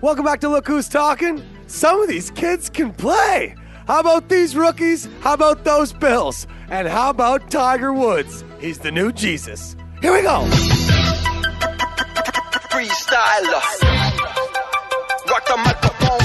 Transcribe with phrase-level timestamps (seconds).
[0.00, 1.42] Welcome back to Look Who's Talking.
[1.66, 3.56] Some of these kids can play.
[3.88, 5.08] How about these rookies?
[5.22, 6.46] How about those Bills?
[6.70, 8.44] And how about Tiger Woods?
[8.60, 9.74] He's the new Jesus.
[10.00, 10.44] Here we go.
[12.70, 13.60] freestyler.
[15.28, 16.20] Rock the microphone.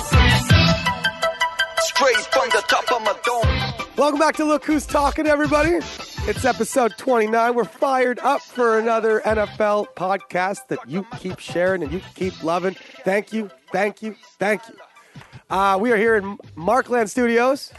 [1.80, 3.88] Straight from the top of my dome.
[3.98, 5.80] Welcome back to Look Who's Talking, everybody.
[6.26, 7.54] It's episode 29.
[7.54, 12.78] We're fired up for another NFL podcast that you keep sharing and you keep loving.
[13.04, 14.76] Thank you, thank you, thank you.
[15.50, 17.74] Uh, we are here in Markland Studios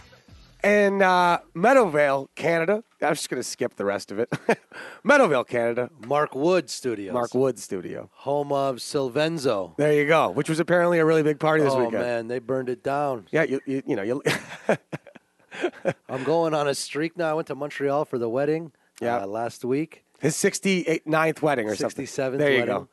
[0.63, 2.85] in uh, Meadowvale, Canada.
[3.01, 4.31] I'm just going to skip the rest of it.
[5.07, 5.89] Meadowvale, Canada.
[6.07, 7.15] Mark Wood Studios.
[7.15, 8.11] Mark Wood Studio.
[8.13, 9.75] Home of Silvenzo.
[9.79, 10.31] There you go.
[10.31, 12.03] Which was apparently a really big party this oh weekend.
[12.03, 13.27] man, they burned it down.
[13.31, 14.23] Yeah, you, you, you know, you,
[16.09, 17.31] I'm going on a streak now.
[17.31, 19.19] I went to Montreal for the wedding Yeah.
[19.23, 20.05] uh, last week.
[20.21, 22.05] his 69th wedding or something.
[22.07, 22.75] 67th There you wedding.
[22.75, 22.89] go.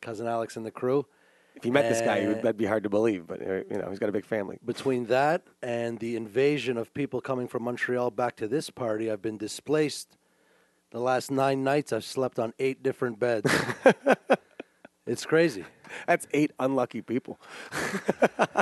[0.00, 1.06] Cousin Alex and the crew.
[1.54, 3.78] If you met this guy, Uh, would, that'd be hard to believe, but uh, you
[3.78, 4.58] know, he's got a big family.
[4.64, 9.22] Between that and the invasion of people coming from Montreal back to this party, I've
[9.22, 10.18] been displaced.
[10.90, 13.50] The last nine nights, I've slept on eight different beds.
[15.06, 15.64] it's crazy.
[16.06, 17.40] That's eight unlucky people.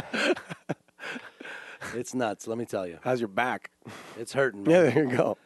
[1.95, 2.47] It's nuts.
[2.47, 3.71] Let me tell you, How's your back?
[4.19, 4.67] it's hurting.
[4.71, 5.37] Yeah, there you go.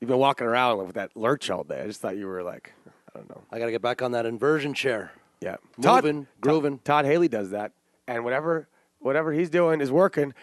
[0.00, 1.82] You've been walking around with that lurch all day.
[1.82, 2.72] I just thought you were like,
[3.14, 3.42] I don't know.
[3.50, 5.12] I got to get back on that inversion chair.
[5.40, 6.78] Yeah, Moving, grooving.
[6.78, 7.72] Todd, Todd Haley does that,
[8.06, 10.34] and whatever whatever he's doing is working.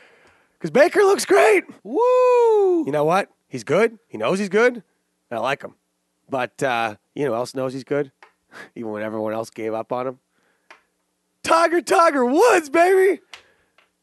[0.53, 1.63] Because Baker looks great.
[1.83, 2.83] Woo!
[2.85, 3.29] You know what?
[3.47, 3.99] He's good.
[4.07, 4.73] He knows he's good.
[4.75, 4.83] And
[5.31, 5.75] I like him.
[6.29, 8.11] But uh, you know who else knows he's good?
[8.75, 10.19] Even when everyone else gave up on him.
[11.43, 13.21] Tiger Tiger Woods, baby.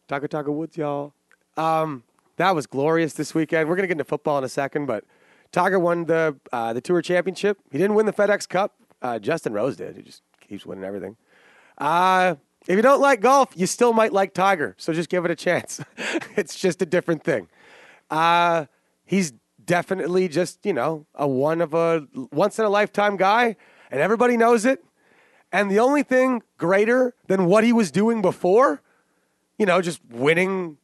[0.09, 1.15] Tiger Tiger Woods, y'all.
[1.57, 2.05] Um,
[2.37, 3.69] that was glorious this weekend.
[3.69, 5.05] We're gonna get into football in a second, but
[5.53, 7.59] Tiger won the uh, the Tour Championship.
[7.71, 8.75] He didn't win the FedEx Cup.
[9.01, 9.97] Uh, Justin Rose did.
[9.97, 11.17] He just keeps winning everything.
[11.79, 14.75] Uh, if you don't like golf, you still might like Tiger.
[14.79, 15.81] So just give it a chance.
[16.37, 17.49] it's just a different thing.
[18.11, 18.67] Uh,
[19.05, 19.33] he's
[19.65, 23.57] definitely just, you know, a one of a once in a lifetime guy,
[23.91, 24.85] and everybody knows it.
[25.53, 28.83] And the only thing greater than what he was doing before,
[29.59, 30.79] you know, just winning,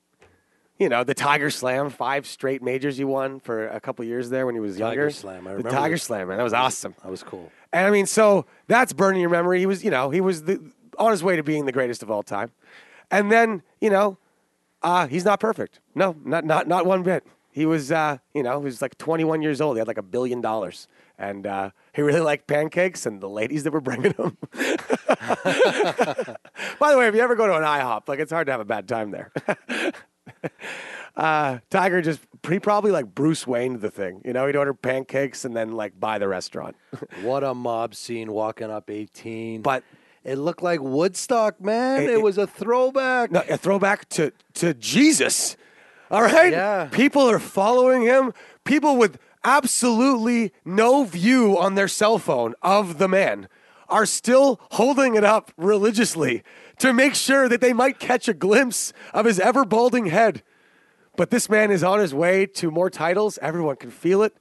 [0.79, 4.47] you know, the Tiger Slam, five straight majors he won for a couple years there
[4.47, 5.11] when he was Tiger younger.
[5.11, 6.05] Slam, I the remember Tiger this.
[6.05, 6.95] Slam, man, that was awesome.
[7.03, 7.51] That was cool.
[7.73, 9.61] And I mean, so that's burning your memory.
[9.61, 10.61] He was, you know, he was the,
[10.99, 12.51] on his way to being the greatest of all time.
[13.11, 14.19] And then, you know,
[14.83, 15.81] uh, he's not perfect.
[15.95, 17.27] No, not not not one bit.
[17.53, 19.77] He was, uh, you know, he was like 21 years old.
[19.77, 20.87] He had like a billion dollars,
[21.21, 24.37] and uh, he really liked pancakes and the ladies that were bringing him.
[26.79, 28.61] By the way, if you ever go to an IHOP, like it's hard to have
[28.61, 29.31] a bad time there.
[31.17, 34.23] uh, Tiger just he probably like Bruce Wayne the thing.
[34.25, 36.77] You know, he'd order pancakes and then like buy the restaurant.
[37.23, 39.61] What a mob scene walking up 18.
[39.63, 39.85] But
[40.25, 42.03] it looked like Woodstock, man.
[42.03, 43.31] It- It, it- was a throwback.
[43.31, 45.57] No, a throwback to to Jesus.
[46.11, 46.51] All right?
[46.51, 46.89] Yeah.
[46.91, 48.33] People are following him.
[48.65, 53.49] People with absolutely no view on their cell phone of the man
[53.89, 56.43] are still holding it up religiously
[56.79, 60.43] to make sure that they might catch a glimpse of his ever balding head.
[61.17, 63.39] But this man is on his way to more titles.
[63.43, 64.37] Everyone can feel it.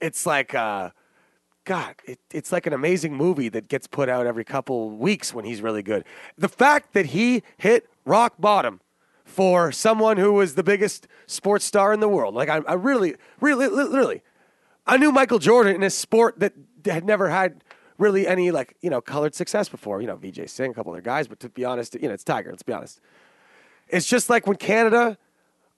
[0.00, 0.90] It's like uh
[1.64, 5.44] God, it, it's like an amazing movie that gets put out every couple weeks when
[5.44, 6.04] he's really good.
[6.36, 8.80] The fact that he hit rock bottom
[9.24, 13.14] for someone who was the biggest sports star in the world, like I, I really,
[13.40, 14.22] really, li- really,
[14.86, 16.54] I knew Michael Jordan in a sport that
[16.84, 17.62] had never had
[17.98, 20.00] really any like you know colored success before.
[20.00, 22.24] You know, Vijay Singh, a couple other guys, but to be honest, you know, it's
[22.24, 22.50] Tiger.
[22.50, 23.00] Let's be honest.
[23.88, 25.18] It's just like when Canada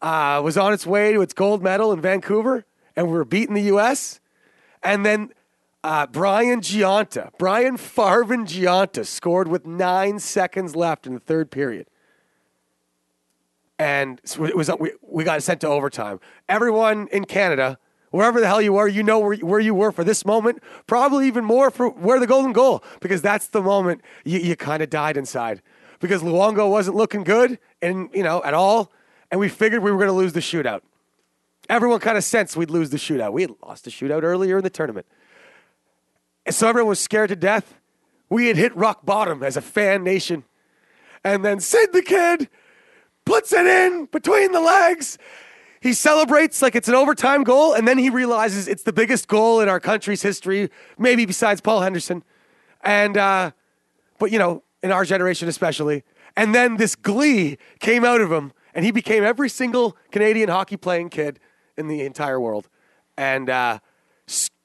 [0.00, 2.65] uh, was on its way to its gold medal in Vancouver,
[2.97, 4.20] and we were beating the U.S.
[4.82, 5.32] And then
[5.82, 11.86] uh, Brian Giunta, Brian Farvin Giunta scored with nine seconds left in the third period.
[13.78, 16.21] And so it was we, we got sent to overtime.
[16.48, 17.78] Everyone in Canada,
[18.14, 20.62] wherever the hell you were, you know where, where you were for this moment.
[20.86, 24.84] Probably even more for where the golden goal, because that's the moment you, you kind
[24.84, 25.60] of died inside.
[25.98, 28.92] Because Luongo wasn't looking good, and you know at all,
[29.33, 30.83] and we figured we were going to lose the shootout.
[31.68, 33.33] Everyone kind of sensed we'd lose the shootout.
[33.33, 35.06] We had lost the shootout earlier in the tournament.
[36.47, 37.74] And so everyone was scared to death.
[38.28, 40.44] We had hit rock bottom as a fan nation.
[41.24, 42.48] And then Sid the Kid
[43.24, 45.18] puts it in between the legs.
[45.84, 49.60] He celebrates like it's an overtime goal, and then he realizes it's the biggest goal
[49.60, 52.25] in our country's history, maybe besides Paul Henderson.
[52.83, 53.51] And, uh,
[54.19, 56.03] but you know, in our generation especially.
[56.39, 60.78] And then this glee came out of him, and he became every single Canadian hockey
[60.78, 61.39] playing kid
[61.77, 62.71] in the entire world.
[63.19, 63.80] And uh,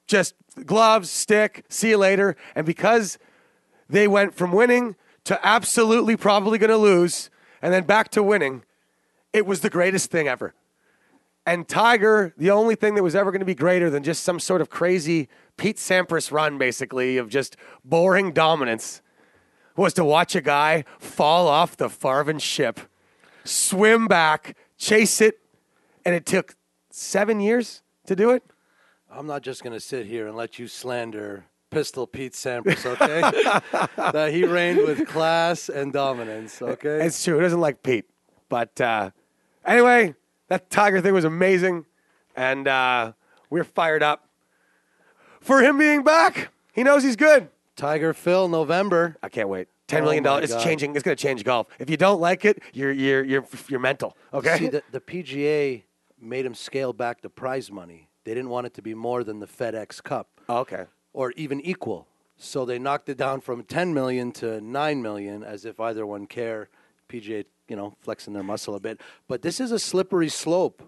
[0.06, 0.34] just
[0.64, 2.34] gloves, stick, see you later.
[2.54, 3.18] And because
[3.90, 7.28] they went from winning to absolutely probably going to lose
[7.60, 8.62] and then back to winning,
[9.34, 10.54] it was the greatest thing ever.
[11.50, 14.38] And Tiger, the only thing that was ever going to be greater than just some
[14.38, 19.02] sort of crazy Pete Sampras run, basically, of just boring dominance,
[19.74, 22.78] was to watch a guy fall off the Farvan ship,
[23.42, 25.40] swim back, chase it,
[26.04, 26.54] and it took
[26.90, 28.44] seven years to do it.
[29.10, 33.22] I'm not just going to sit here and let you slander Pistol Pete Sampras, okay?
[34.12, 37.04] that he reigned with class and dominance, okay?
[37.04, 37.38] It's true.
[37.38, 38.04] He doesn't like Pete.
[38.48, 39.10] But uh,
[39.66, 40.14] anyway,
[40.50, 41.86] that Tiger thing was amazing.
[42.36, 43.12] And uh,
[43.48, 44.28] we're fired up
[45.40, 46.50] for him being back.
[46.74, 47.48] He knows he's good.
[47.76, 49.16] Tiger Phil, November.
[49.22, 49.68] I can't wait.
[49.88, 50.44] Ten Oh million dollars.
[50.44, 50.62] It's God.
[50.62, 50.94] changing.
[50.94, 51.66] It's going to change golf.
[51.78, 54.16] If you don't like it, you're you're you're you're mental.
[54.34, 54.58] Okay.
[54.58, 55.82] See, the, the PGA
[56.20, 58.08] made him scale back the prize money.
[58.24, 60.84] They didn't want it to be more than the FedEx Cup Oh, okay.
[61.14, 62.06] or even equal.
[62.36, 66.26] So they knocked it down from 10 million to 9 million as if either one
[66.26, 66.68] care.
[67.08, 69.00] PGA, you know, flexing their muscle a bit.
[69.28, 70.82] But this is a slippery slope.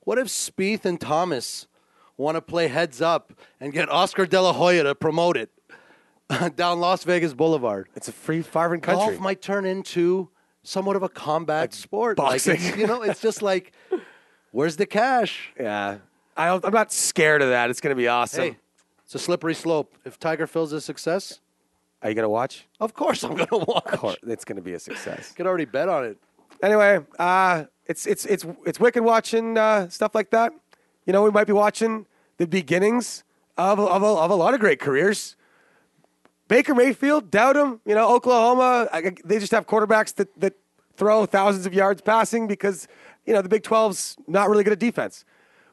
[0.00, 1.68] What if Spieth and Thomas
[2.16, 5.50] want to play heads up and get Oscar De La Hoya to promote it
[6.56, 7.88] down Las Vegas Boulevard?
[7.94, 9.06] It's a free Farvan country.
[9.14, 10.30] Golf might turn into
[10.62, 12.16] somewhat of a combat sport.
[12.16, 12.54] Boxing.
[12.54, 13.72] it's- you know, it's just like,
[14.52, 15.52] where's the cash?
[15.60, 15.98] yeah.
[16.34, 17.68] I don't, I'm not scared of that.
[17.68, 18.42] It's going to be awesome.
[18.42, 18.56] Hey,
[19.04, 19.94] it's a slippery slope.
[20.06, 21.40] If Tiger Phil's a success,
[22.02, 22.66] Are you going to watch?
[22.80, 23.86] of course I'm going to watch.
[23.86, 25.32] Of course, it's going to be a success.
[25.32, 26.18] Can already bet on it.
[26.62, 30.52] anyway, uh, it's it's it's it's wicked watching uh, stuff like that.
[31.06, 32.06] You know, we might be watching
[32.38, 33.24] the beginnings
[33.56, 35.36] of of a, of a lot of great careers.
[36.48, 37.80] Baker Mayfield, doubt him.
[37.86, 40.54] You know, Oklahoma, I, they just have quarterbacks that that
[40.96, 42.88] throw thousands of yards passing because
[43.26, 45.24] you know the Big 12's not really good at defense.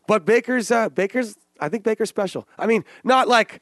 [0.08, 2.48] But Baker's uh, Baker's, I think Baker's special.
[2.58, 3.62] I mean, not like.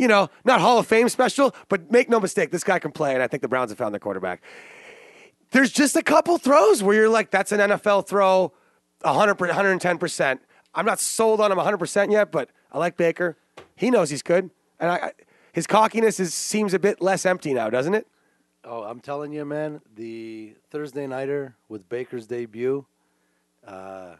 [0.00, 3.14] You know, not Hall of Fame special, but make no mistake, this guy can play,
[3.14, 4.42] and I think the Browns have found their quarterback
[5.50, 8.52] there's just a couple throws where you're like, that's an NFL throw,
[9.02, 10.38] 100, 110%.
[10.74, 13.36] I'm not sold on him 100% yet, but I like Baker.
[13.74, 14.50] He knows he's good.
[14.78, 15.12] And I, I,
[15.52, 18.06] his cockiness is, seems a bit less empty now, doesn't it?
[18.62, 22.86] Oh, I'm telling you, man, the Thursday nighter with Baker's debut,
[23.66, 24.16] uh,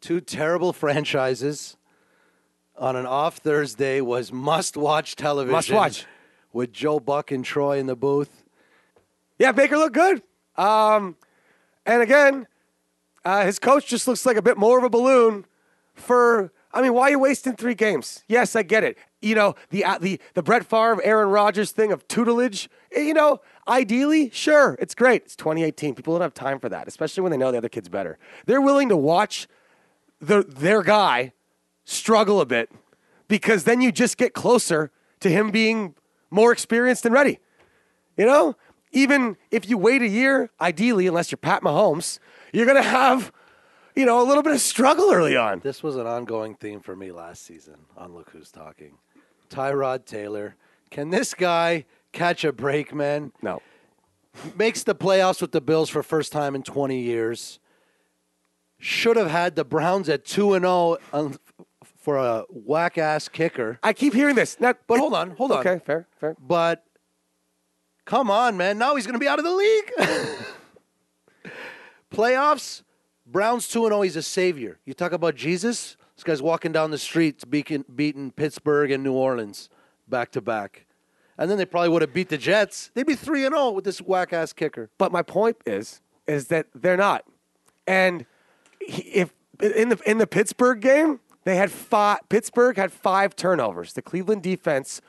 [0.00, 1.76] two terrible franchises
[2.78, 5.52] on an off Thursday was must-watch television.
[5.52, 6.06] Must watch.
[6.52, 8.44] with Joe Buck and Troy in the booth.
[9.38, 10.22] Yeah, Baker looked good.
[10.56, 11.16] Um,
[11.86, 12.46] and again,
[13.24, 15.44] uh, his coach just looks like a bit more of a balloon
[15.94, 16.52] for.
[16.72, 18.24] I mean, why are you wasting three games?
[18.26, 18.98] Yes, I get it.
[19.22, 22.68] You know the uh, the the Brett Favre, Aaron Rodgers thing of tutelage.
[22.92, 25.22] eh, You know, ideally, sure, it's great.
[25.22, 25.94] It's 2018.
[25.94, 28.18] People don't have time for that, especially when they know the other kid's better.
[28.46, 29.46] They're willing to watch
[30.20, 31.32] the, their guy
[31.84, 32.70] struggle a bit
[33.28, 34.90] because then you just get closer
[35.20, 35.94] to him being
[36.30, 37.38] more experienced and ready.
[38.16, 38.56] You know,
[38.92, 42.18] even if you wait a year, ideally, unless you're Pat Mahomes,
[42.52, 43.32] you're going to have,
[43.96, 45.60] you know, a little bit of struggle early on.
[45.60, 48.98] This was an ongoing theme for me last season on Look Who's Talking.
[49.50, 50.56] Tyrod Taylor.
[50.90, 53.32] Can this guy catch a break, man?
[53.42, 53.60] No.
[54.56, 57.58] Makes the playoffs with the Bills for first time in 20 years.
[58.78, 61.36] Should have had the Browns at 2 and 0 un-
[62.04, 63.78] for a whack ass kicker.
[63.82, 64.60] I keep hearing this.
[64.60, 65.60] Now, But hold on, hold on.
[65.60, 66.36] Okay, fair, fair.
[66.38, 66.84] But
[68.04, 68.76] come on, man.
[68.76, 69.90] Now he's going to be out of the league.
[72.12, 72.82] Playoffs,
[73.26, 74.02] Browns 2 0.
[74.02, 74.78] He's a savior.
[74.84, 75.96] You talk about Jesus?
[76.14, 79.70] This guy's walking down the streets beating, beating Pittsburgh and New Orleans
[80.06, 80.84] back to back.
[81.38, 82.90] And then they probably would have beat the Jets.
[82.92, 84.90] They'd be 3 0 with this whack ass kicker.
[84.98, 87.24] But my point is, is that they're not.
[87.86, 88.26] And
[88.78, 92.20] if in the in the Pittsburgh game, they had five.
[92.28, 93.92] Pittsburgh had five turnovers.
[93.92, 95.00] The Cleveland defense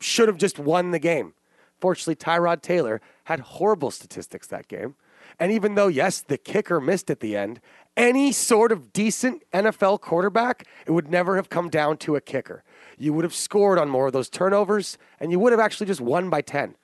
[0.00, 1.34] should have just won the game.
[1.80, 4.94] Fortunately, Tyrod Taylor had horrible statistics that game.
[5.38, 7.60] And even though, yes, the kicker missed at the end,
[7.96, 12.62] any sort of decent NFL quarterback, it would never have come down to a kicker.
[12.98, 16.00] You would have scored on more of those turnovers, and you would have actually just
[16.00, 16.74] won by 10.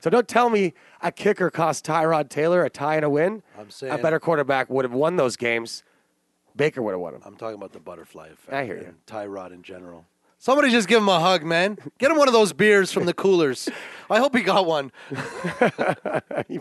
[0.00, 3.42] So don't tell me a kicker cost Tyrod Taylor a tie and a win.
[3.58, 5.82] I'm saying a better quarterback would have won those games.
[6.56, 7.22] Baker would have won them.
[7.24, 8.52] I'm talking about the butterfly effect.
[8.52, 8.84] I hear you.
[8.86, 10.06] and Tyrod in general.
[10.38, 11.78] Somebody just give him a hug, man.
[11.98, 13.68] Get him one of those beers from the coolers.
[14.10, 14.92] I hope he got one.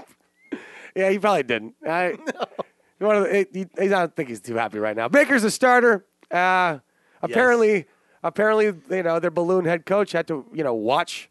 [0.96, 1.76] Yeah, he probably didn't.
[1.86, 2.14] I,
[3.00, 5.10] one of the, he, he- I don't think he's too happy right now.
[5.10, 6.06] Baker's a starter.
[6.32, 6.80] Uh,
[7.22, 7.86] apparently,
[8.24, 11.30] apparently, you know, their balloon head coach had to, you know, watch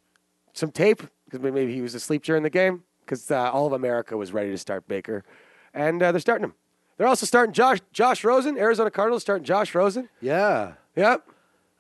[0.53, 4.19] some tape because maybe he was asleep during the game because uh, all of America
[4.19, 5.25] was ready to start Baker,
[5.73, 6.55] and uh, they're starting him.
[6.97, 8.57] They're also starting Josh Josh Rosen.
[8.59, 10.09] Arizona Cardinals starting Josh Rosen.
[10.21, 10.75] Yeah.
[10.97, 11.29] Yep.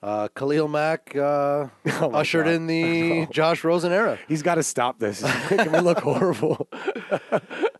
[0.02, 1.68] Uh, Khalil Mack uh,
[2.00, 2.52] Oh ushered God.
[2.54, 4.18] in the Josh Rosen era.
[4.28, 5.22] He's got to stop this.
[5.22, 6.68] He's making me look horrible.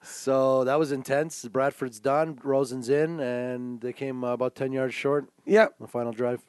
[0.06, 1.46] So that was intense.
[1.46, 2.38] Bradford's done.
[2.42, 6.42] Rosen's in, and they came uh, about 10 yards short yeah, on the final drive.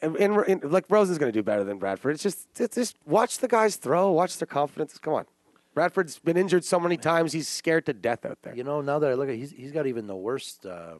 [0.00, 2.14] and, and, and like Rosen's going to do better than Bradford.
[2.14, 4.96] It's just, it's just watch the guys throw, watch their confidence.
[4.98, 5.26] Come on,
[5.74, 7.32] Bradford's been injured so many times.
[7.32, 8.54] He's scared to death out there.
[8.54, 10.94] You know, now that I look at, he's he's got even the worst uh,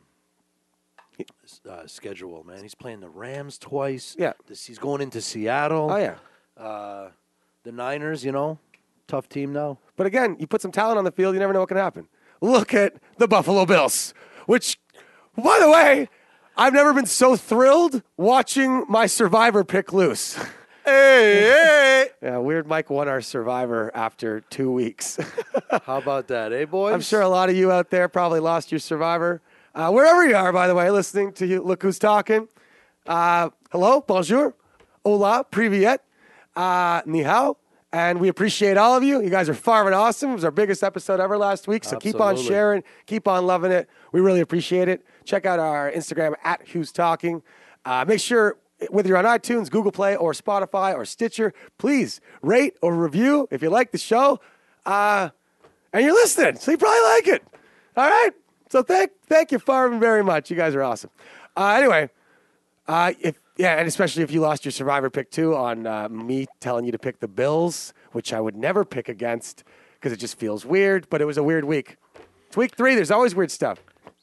[1.69, 2.63] uh, schedule, man.
[2.63, 4.17] He's playing the Rams twice.
[4.19, 4.33] Yeah.
[4.47, 5.91] This, he's going into Seattle.
[5.93, 6.17] Oh yeah,
[6.57, 7.11] Uh,
[7.65, 8.59] the Niners, you know,
[9.07, 9.79] tough team now.
[9.97, 12.09] but again, you put some talent on the field, you never know what can happen.
[12.41, 14.15] Look at the Buffalo Bills,
[14.47, 14.81] which,
[15.37, 16.09] by the way,
[16.57, 20.39] I've never been so thrilled watching my Survivor pick loose.
[20.85, 22.09] Hey, hey!
[22.23, 25.19] Yeah, Weird Mike won our Survivor after two weeks.
[25.85, 26.93] How about that, eh, boys?
[26.93, 29.41] I'm sure a lot of you out there probably lost your Survivor.
[29.75, 32.49] Uh, wherever you are, by the way, listening to you, look who's talking.
[33.07, 34.55] Uh, hello, bonjour,
[35.05, 35.99] hola, privyet,
[36.57, 37.57] uh, ni hao.
[37.95, 39.23] And we appreciate all of you.
[39.23, 40.31] You guys are far and awesome.
[40.31, 41.85] It was our biggest episode ever last week.
[41.85, 42.49] So keep on Absolutely.
[42.55, 43.87] sharing, keep on loving it.
[44.13, 45.05] We really appreciate it.
[45.27, 47.43] Check out our Instagram at Who's Talking.
[47.85, 48.57] Uh, make sure,
[48.91, 53.63] whether you're on iTunes, Google Play, or Spotify, or Stitcher, please rate or review if
[53.63, 54.41] you like the show.
[54.85, 55.31] Uh,
[55.93, 57.45] and you're listening, so you probably like it.
[57.97, 58.31] All right.
[58.71, 60.51] So thank thank you, Farman, very much.
[60.51, 61.11] You guys are awesome.
[61.57, 62.09] Uh, anyway,
[62.89, 66.47] uh, if yeah, and especially if you lost your survivor pick too on uh, me
[66.61, 69.63] telling you to pick the Bills, which I would never pick against
[69.95, 71.07] because it just feels weird.
[71.11, 71.97] But it was a weird week.
[72.47, 72.95] It's week three.
[72.95, 73.79] There's always weird stuff.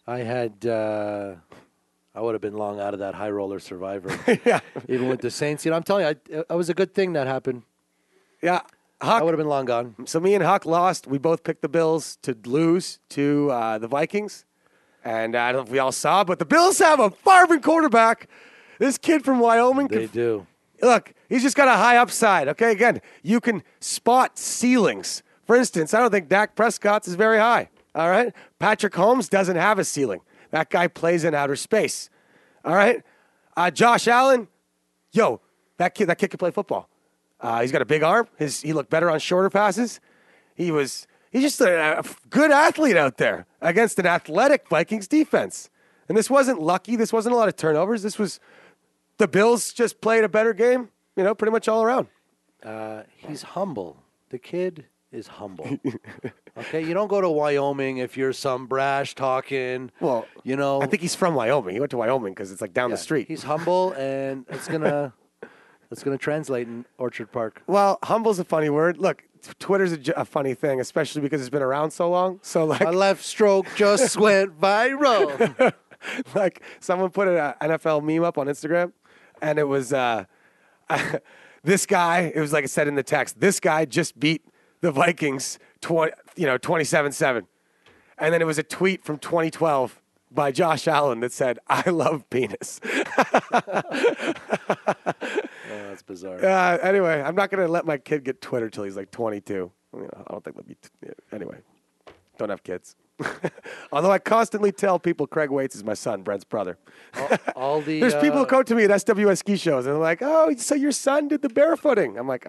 [0.08, 0.66] I had.
[2.16, 4.18] Uh, I would have been long out of that high roller survivor.
[4.46, 6.94] yeah, Even with the Saints, you know, I'm telling you, I, it was a good
[6.94, 7.64] thing that happened.
[8.42, 8.62] yeah.
[9.02, 9.96] I Huck, would have been long gone.
[10.06, 11.08] so me and Huck lost.
[11.08, 14.44] We both picked the Bills to lose to uh, the Vikings,
[15.06, 18.28] and I don't know if we all saw, but the Bills have a Farman quarterback.
[18.78, 20.48] This kid from Wyoming They can do.
[20.82, 22.50] look, he's just got a high upside.
[22.50, 25.24] Okay, again, you can spot ceilings.
[25.46, 27.70] For instance, I don't think Dak Prescott's is very high.
[27.96, 30.20] All right, Patrick Mahomes doesn't have a ceiling.
[30.52, 32.10] That guy plays in outer space.
[32.66, 33.04] All right,
[33.56, 34.48] uh, Josh Allen,
[35.12, 35.42] yo,
[35.78, 36.90] that kid, that kid can play football.
[37.40, 38.28] Uh, he's got a big arm.
[38.38, 40.00] His he looked better on shorter passes.
[40.56, 45.70] He was he's just a, a good athlete out there against an athletic Vikings defense.
[46.08, 46.96] And this wasn't lucky.
[46.96, 48.02] This wasn't a lot of turnovers.
[48.02, 48.40] This was
[49.20, 52.08] the Bills just played a better game, you know, pretty much all around.
[52.64, 54.04] Uh, he's humble.
[54.30, 55.80] The kid is humble.
[56.58, 59.92] okay, you don't go to Wyoming if you're some brash talking.
[60.00, 61.74] Well, you know, I think he's from Wyoming.
[61.74, 63.28] He went to Wyoming because it's like down yeah, the street.
[63.28, 65.14] He's humble, and it's gonna
[65.92, 67.62] it's gonna translate in Orchard Park.
[67.68, 68.98] well, humble's a funny word.
[68.98, 69.24] Look,
[69.58, 72.40] Twitter's a, j- a funny thing, especially because it's been around so long.
[72.42, 75.74] So like, My left stroke just went viral.
[76.36, 78.94] like someone put an NFL meme up on Instagram,
[79.42, 80.26] and it was uh,
[81.64, 82.32] this guy.
[82.34, 83.40] It was like it said in the text.
[83.40, 84.44] This guy just beat
[84.82, 87.48] the Vikings, twenty, you know, twenty-seven seven,
[88.18, 92.30] and then it was a tweet from 2012 by Josh Allen that said, "I love
[92.30, 92.80] penis."
[95.72, 96.44] Oh, that's bizarre.
[96.44, 99.72] Uh, anyway, I'm not gonna let my kid get Twitter till he's like 22.
[99.94, 100.76] You know, I don't think they'll be.
[100.76, 101.58] T- anyway,
[102.38, 102.96] don't have kids.
[103.92, 106.78] Although I constantly tell people Craig Waits is my son, Brent's brother.
[107.16, 109.96] All, all the There's people uh, who come to me at SWS ski shows and
[109.96, 112.48] they're like, "Oh, so your son did the barefooting?" I'm like,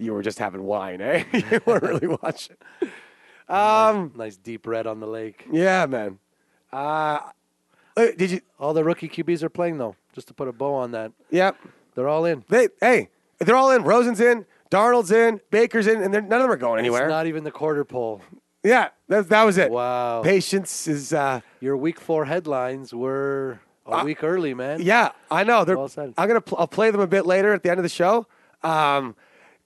[0.00, 1.24] "You were just having wine, eh?
[1.32, 2.56] you weren't really watching."
[3.48, 5.46] Um, nice deep red on the lake.
[5.50, 6.18] yeah, man.
[6.72, 7.18] Uh,
[7.96, 8.40] uh, did you?
[8.58, 9.96] All the rookie QBs are playing though.
[10.14, 11.56] Just to put a bow on that, Yep.
[11.94, 12.44] they're all in.
[12.48, 13.82] They, hey, they're all in.
[13.84, 14.44] Rosen's in.
[14.70, 15.40] Darnold's in.
[15.50, 17.04] Baker's in, and none of them are going anywhere.
[17.04, 18.22] It's not even the quarter pole.
[18.62, 19.70] yeah, that, that was it.
[19.70, 20.22] Wow.
[20.22, 21.12] Patience is.
[21.12, 24.80] Uh, Your week four headlines were a week early, man.
[24.82, 25.64] yeah, I know.
[25.64, 25.90] They're, Well.
[25.96, 26.40] I'm gonna.
[26.40, 28.26] Pl- I'll play them a bit later at the end of the show.
[28.62, 29.16] Um,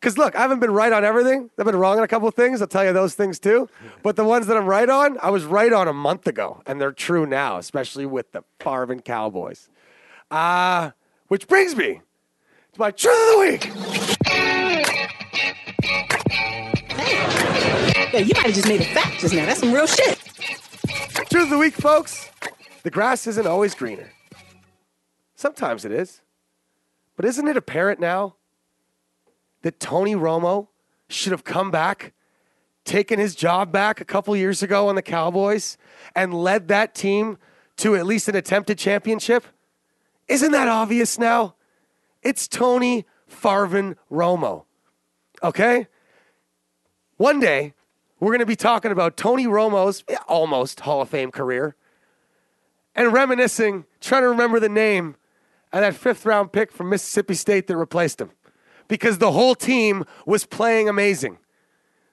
[0.05, 1.49] because look, I haven't been right on everything.
[1.59, 2.61] I've been wrong on a couple of things.
[2.61, 3.71] I'll tell you those things too.
[4.03, 6.79] But the ones that I'm right on, I was right on a month ago, and
[6.79, 9.71] they're true now, especially with the Farvin Cowboys.
[10.31, 10.91] Uh,
[11.29, 12.03] which brings me
[12.75, 13.65] to my truth of the week.
[14.27, 14.85] Hey.
[18.13, 19.47] Yeah, you might have just made a fact just now.
[19.47, 20.19] That's some real shit.
[21.31, 22.29] Truth of the week, folks.
[22.83, 24.13] The grass isn't always greener.
[25.35, 26.21] Sometimes it is.
[27.17, 28.37] But isn't it apparent now
[29.65, 30.69] that Tony Romo
[31.09, 32.13] should have come back,
[32.85, 35.79] taken his job back a couple years ago on the Cowboys,
[36.15, 37.39] and led that team
[37.79, 39.47] to at least an attempted championship?
[40.29, 41.55] Isn't that obvious now?
[42.23, 44.65] It's Tony Farvin Romo.
[45.43, 45.89] Okay?
[47.17, 47.73] One day,
[48.21, 51.75] we're going to be talking about Tony Romo's eh, almost Hall of Fame career
[52.95, 55.17] and reminiscing, trying to remember the name
[55.73, 58.31] of that fifth round pick from Mississippi State that replaced him
[58.89, 61.39] because the whole team was playing amazing.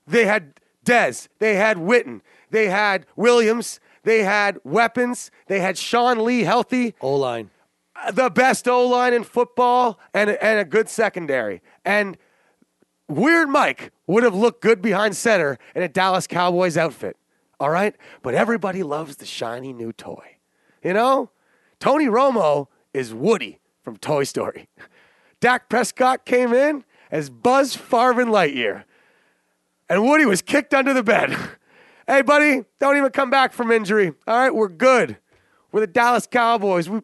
[0.07, 0.53] They had
[0.85, 6.95] Dez, they had Witten, they had Williams, they had weapons, they had Sean Lee healthy,
[7.01, 7.51] O line.
[8.13, 11.61] the best O line in football, and, and a good secondary.
[11.85, 12.17] And
[13.07, 17.17] Weird Mike would have looked good behind center in a Dallas Cowboys outfit.
[17.59, 17.95] All right?
[18.21, 20.37] But everybody loves the shiny new toy.
[20.83, 21.29] You know?
[21.79, 24.69] Tony Romo is Woody from Toy Story.
[25.41, 28.85] Dak Prescott came in as Buzz Farvin Lightyear.
[29.89, 31.35] And Woody was kicked under the bed.
[32.07, 34.13] hey, buddy, don't even come back from injury.
[34.25, 35.17] All right, we're good.
[35.73, 36.89] We're the Dallas Cowboys.
[36.89, 37.01] We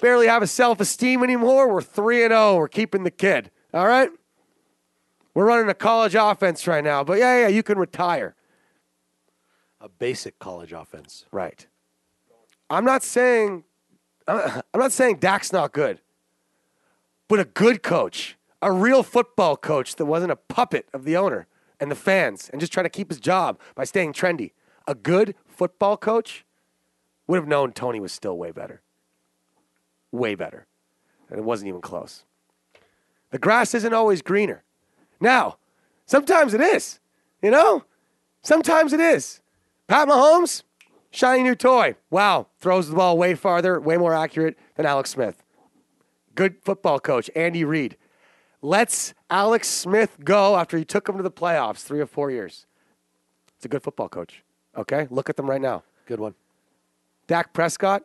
[0.00, 1.72] barely have a self esteem anymore.
[1.72, 2.56] We're 3 and 0.
[2.56, 3.52] We're keeping the kid.
[3.72, 4.10] All right?
[5.34, 7.04] We're running a college offense right now.
[7.04, 8.34] But yeah, yeah, you can retire.
[9.80, 11.26] A basic college offense.
[11.30, 11.66] Right.
[12.70, 13.62] I'm not saying
[14.26, 16.00] I'm not saying Dak's not good.
[17.28, 21.46] But a good coach, a real football coach that wasn't a puppet of the owner
[21.78, 24.52] and the fans and just trying to keep his job by staying trendy.
[24.86, 26.44] A good football coach
[27.26, 28.80] would have known Tony was still way better.
[30.10, 30.66] Way better.
[31.28, 32.24] And it wasn't even close.
[33.30, 34.64] The grass isn't always greener.
[35.20, 35.58] Now,
[36.06, 36.98] sometimes it is.
[37.42, 37.84] You know?
[38.42, 39.42] Sometimes it is.
[39.86, 40.62] Pat Mahomes,
[41.10, 41.96] shiny new toy.
[42.10, 45.44] Wow, throws the ball way farther, way more accurate than Alex Smith.
[46.38, 47.96] Good football coach, Andy Reid.
[48.62, 52.64] Let's Alex Smith go after he took him to the playoffs three or four years.
[53.56, 54.44] It's a good football coach.
[54.76, 55.08] Okay?
[55.10, 55.82] Look at them right now.
[56.06, 56.36] Good one.
[57.26, 58.04] Dak Prescott,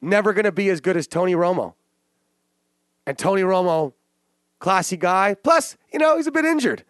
[0.00, 1.74] never going to be as good as Tony Romo.
[3.06, 3.92] And Tony Romo,
[4.58, 5.34] classy guy.
[5.34, 6.84] Plus, you know, he's a bit injured.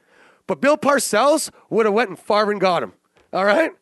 [0.47, 2.93] But Bill Parcells would have went and Favre and got him.
[3.33, 3.73] All right?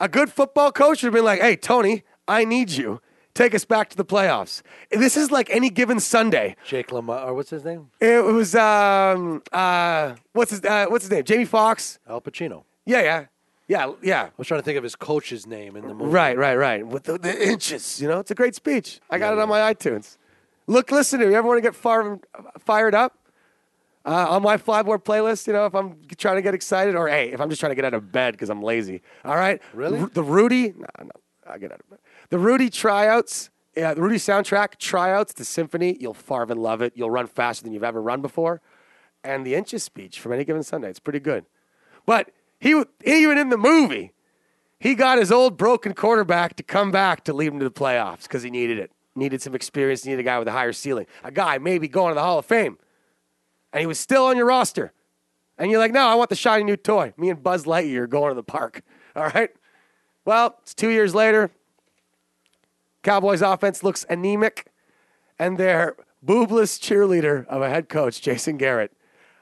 [0.00, 3.00] A good football coach would have been like, hey, Tony, I need you.
[3.38, 4.62] Take us back to the playoffs.
[4.90, 6.56] This is like any given Sunday.
[6.66, 7.88] Jake Lamar, or what's his name?
[8.00, 11.22] It was um uh what's his uh, what's his name?
[11.22, 12.00] Jamie Foxx.
[12.08, 12.64] Al Pacino.
[12.84, 13.26] Yeah, yeah.
[13.68, 14.22] Yeah, yeah.
[14.24, 16.10] I was trying to think of his coach's name in the movie.
[16.10, 16.84] Right, right, right.
[16.84, 18.98] With the, the inches, you know, it's a great speech.
[19.08, 20.16] I got it on my iTunes.
[20.66, 21.30] Look, listen to me.
[21.30, 22.18] You ever want to get far,
[22.58, 23.18] fired up?
[24.04, 27.30] Uh, on my flyboard playlist, you know, if I'm trying to get excited, or hey,
[27.30, 29.00] if I'm just trying to get out of bed because I'm lazy.
[29.24, 30.00] All right, Really?
[30.00, 31.10] The, the Rudy, no, no,
[31.46, 31.98] I get out of bed.
[32.30, 35.96] The Rudy tryouts, yeah, the Rudy soundtrack tryouts, the symphony.
[35.98, 36.92] You'll farve and love it.
[36.94, 38.60] You'll run faster than you've ever run before.
[39.24, 41.46] And the inches speech from any given Sunday, it's pretty good.
[42.06, 44.12] But he, even in the movie,
[44.78, 48.22] he got his old broken quarterback to come back to lead him to the playoffs
[48.22, 48.92] because he needed it.
[49.14, 51.06] Needed some experience, needed a guy with a higher ceiling.
[51.24, 52.78] A guy maybe going to the Hall of Fame.
[53.72, 54.92] And he was still on your roster.
[55.58, 57.12] And you're like, no, I want the shiny new toy.
[57.16, 58.82] Me and Buzz Lightyear going to the park.
[59.16, 59.50] All right?
[60.24, 61.50] Well, it's two years later.
[63.08, 64.66] Cowboys offense looks anemic.
[65.38, 68.92] And their boobless cheerleader of a head coach, Jason Garrett,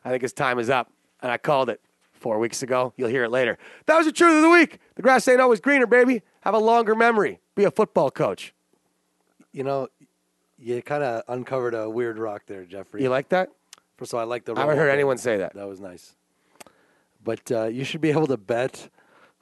[0.05, 0.92] I think his time is up.
[1.20, 1.81] And I called it
[2.12, 2.92] four weeks ago.
[2.96, 3.59] You'll hear it later.
[3.87, 4.79] That was the truth of the week.
[4.94, 6.22] The grass ain't always greener, baby.
[6.42, 7.40] Have a longer memory.
[7.57, 8.55] Be a football coach.
[9.50, 9.88] You know,
[10.59, 13.02] you kind of uncovered a weird rock there, Jeffrey.
[13.02, 13.50] You like that?
[13.96, 14.52] First of all, I like the.
[14.52, 14.59] Rock.
[14.59, 15.55] I haven't heard anyone say that.
[15.55, 16.14] That was nice.
[17.24, 18.90] But uh, you should be able to bet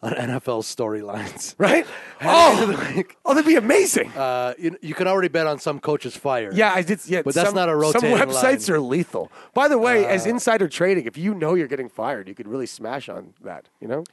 [0.05, 1.55] on NFL storylines.
[1.65, 1.87] Right?
[2.21, 4.11] Oh, the oh, that'd be amazing.
[4.13, 6.55] Uh, you, you can already bet on some coaches fired.
[6.57, 7.01] Yeah, I did.
[7.07, 8.77] Yeah, But that's some, not a Some websites line.
[8.77, 9.31] are lethal.
[9.55, 12.67] By the way, as insider trading, if you know you're getting fired, you could really
[12.67, 13.69] smash on that.
[13.81, 14.05] You know?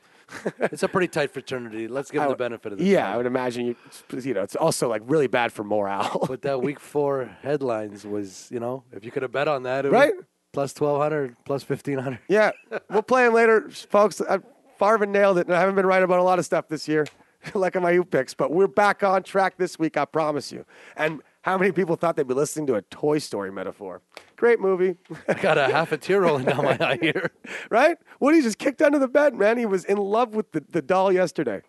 [0.60, 1.88] It's a pretty tight fraternity.
[1.90, 3.76] Let's give them the benefit of the yeah, I would imagine you.
[4.14, 6.26] You know, it's also like really bad for morale.
[6.28, 9.86] But that week four headlines was, you know, if you could have bet on that,
[9.86, 10.14] it Right.
[10.54, 12.20] plus 1200, plus 1500.
[12.30, 12.52] yeah,
[12.90, 14.22] we'll play them later, folks.
[14.22, 14.38] Uh,
[14.82, 17.06] Farvin nailed it, and I haven't been right about a lot of stuff this year,
[17.54, 18.34] like on my U picks.
[18.34, 20.66] But we're back on track this week, I promise you.
[20.98, 24.02] And how many people thought they'd be listening to a Toy Story metaphor?
[24.38, 24.96] Great movie.
[25.28, 27.30] I got a half a tear rolling down my eye here.
[27.70, 27.96] right?
[28.20, 29.60] Woody just kicked under the bed, man.
[29.60, 31.62] He was in love with the, the doll yesterday.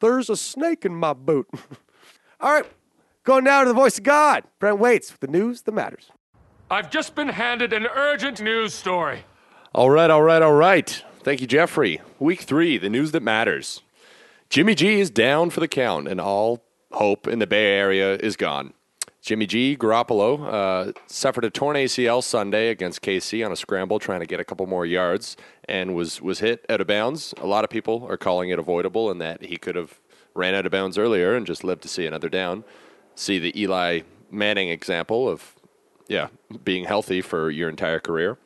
[0.00, 1.48] There's a snake in my boot.
[2.40, 2.66] All right,
[3.24, 6.10] going now to the voice of God, Brent Waits, with the news that matters.
[6.70, 9.24] I've just been handed an urgent news story.
[9.74, 11.04] All right, all right, all right.
[11.22, 12.00] Thank you, Jeffrey.
[12.18, 13.82] Week three, the news that matters.
[14.48, 18.36] Jimmy G is down for the count, and all hope in the Bay Area is
[18.36, 18.72] gone.
[19.20, 19.76] Jimmy G.
[19.76, 24.40] Garoppolo uh, suffered a torn ACL Sunday against KC on a scramble, trying to get
[24.40, 25.36] a couple more yards,
[25.68, 27.34] and was was hit out of bounds.
[27.36, 30.00] A lot of people are calling it avoidable, and that he could have
[30.34, 32.64] ran out of bounds earlier and just lived to see another down.
[33.14, 35.54] See the Eli Manning example of
[36.08, 36.28] yeah
[36.64, 38.38] being healthy for your entire career.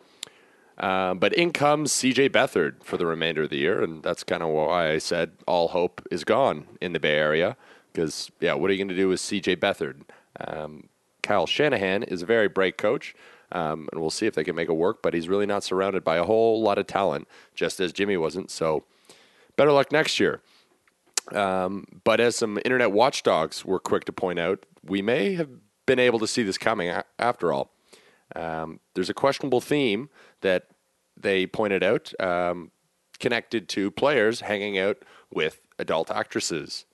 [0.79, 4.43] Um, but in comes CJ Beathard for the remainder of the year, and that's kind
[4.43, 7.57] of why I said all hope is gone in the Bay Area.
[7.93, 10.03] Because yeah, what are you going to do with CJ Beathard?
[10.41, 10.89] Um,
[11.23, 13.15] Kyle Shanahan is a very bright coach,
[13.53, 15.01] um, and we'll see if they can make it work.
[15.01, 18.51] But he's really not surrounded by a whole lot of talent, just as Jimmy wasn't.
[18.51, 18.85] So
[19.57, 20.41] better luck next year.
[21.33, 25.49] Um, but as some internet watchdogs were quick to point out, we may have
[25.87, 27.71] been able to see this coming after all.
[28.35, 30.09] Um, there's a questionable theme
[30.45, 30.67] that
[31.17, 32.71] they pointed out um,
[33.19, 34.99] connected to players hanging out
[35.33, 36.85] with adult actresses,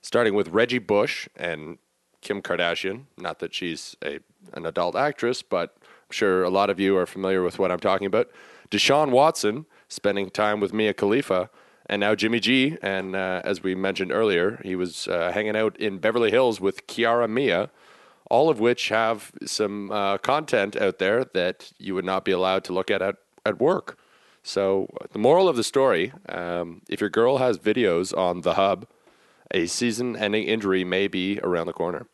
[0.00, 1.78] starting with Reggie Bush and
[2.20, 3.06] Kim Kardashian.
[3.18, 4.20] Not that she's a,
[4.52, 7.80] an adult actress, but I'm sure a lot of you are familiar with what I'm
[7.80, 8.30] talking about.
[8.70, 11.50] Deshaun Watson spending time with Mia Khalifa,
[11.86, 12.78] and now Jimmy G.
[12.80, 16.86] And uh, as we mentioned earlier, he was uh, hanging out in Beverly Hills with
[16.86, 17.70] Kiara Mia,
[18.30, 22.64] all of which have some uh, content out there that you would not be allowed
[22.64, 23.98] to look at at, at work.
[24.42, 28.86] So, the moral of the story um, if your girl has videos on the hub,
[29.50, 32.06] a season ending injury may be around the corner.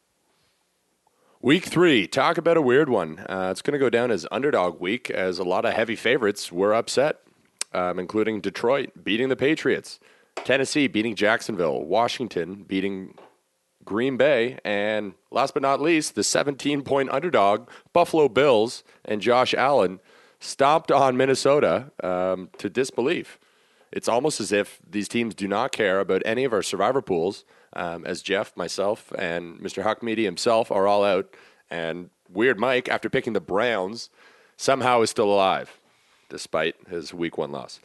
[1.42, 3.20] Week three, talk about a weird one.
[3.20, 6.53] Uh, it's going to go down as underdog week as a lot of heavy favorites
[6.53, 7.20] were upset,
[7.73, 9.99] um, including Detroit beating the Patriots,
[10.37, 13.14] Tennessee beating Jacksonville, Washington beating
[13.90, 19.53] Green Bay, and last but not least, the 17 point underdog Buffalo Bills and Josh
[19.53, 19.98] Allen
[20.38, 23.40] stomped on Minnesota um, to disbelief.
[23.90, 27.44] It's almost as if these teams do not care about any of our survivor pools,
[27.72, 29.83] um, as Jeff, myself, and Mr.
[29.83, 31.35] Huck Media himself are all out.
[31.68, 34.09] And Weird Mike, after picking the Browns,
[34.57, 35.81] somehow is still alive,
[36.29, 37.81] despite his week one loss.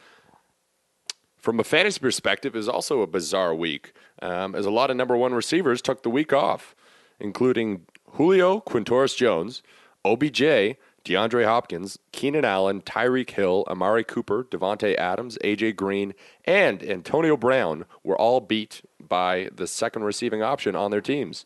[1.46, 5.16] From a fantasy perspective, was also a bizarre week, um, as a lot of number
[5.16, 6.74] one receivers took the week off,
[7.20, 9.62] including Julio Quintorris Jones,
[10.04, 17.36] OBJ, DeAndre Hopkins, Keenan Allen, Tyreek Hill, Amari Cooper, Davante Adams, AJ Green, and Antonio
[17.36, 21.44] Brown were all beat by the second receiving option on their teams.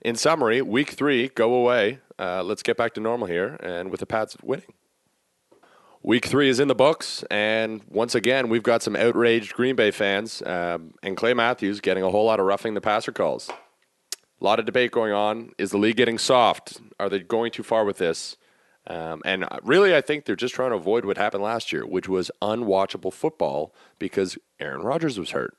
[0.00, 1.98] In summary, week three, go away.
[2.18, 4.72] Uh, let's get back to normal here, and with the Pats winning.
[6.04, 9.92] Week three is in the books, and once again, we've got some outraged Green Bay
[9.92, 13.48] fans um, and Clay Matthews getting a whole lot of roughing the passer calls.
[13.48, 15.52] A lot of debate going on.
[15.58, 16.80] Is the league getting soft?
[16.98, 18.36] Are they going too far with this?
[18.88, 22.08] Um, and really, I think they're just trying to avoid what happened last year, which
[22.08, 25.56] was unwatchable football because Aaron Rodgers was hurt.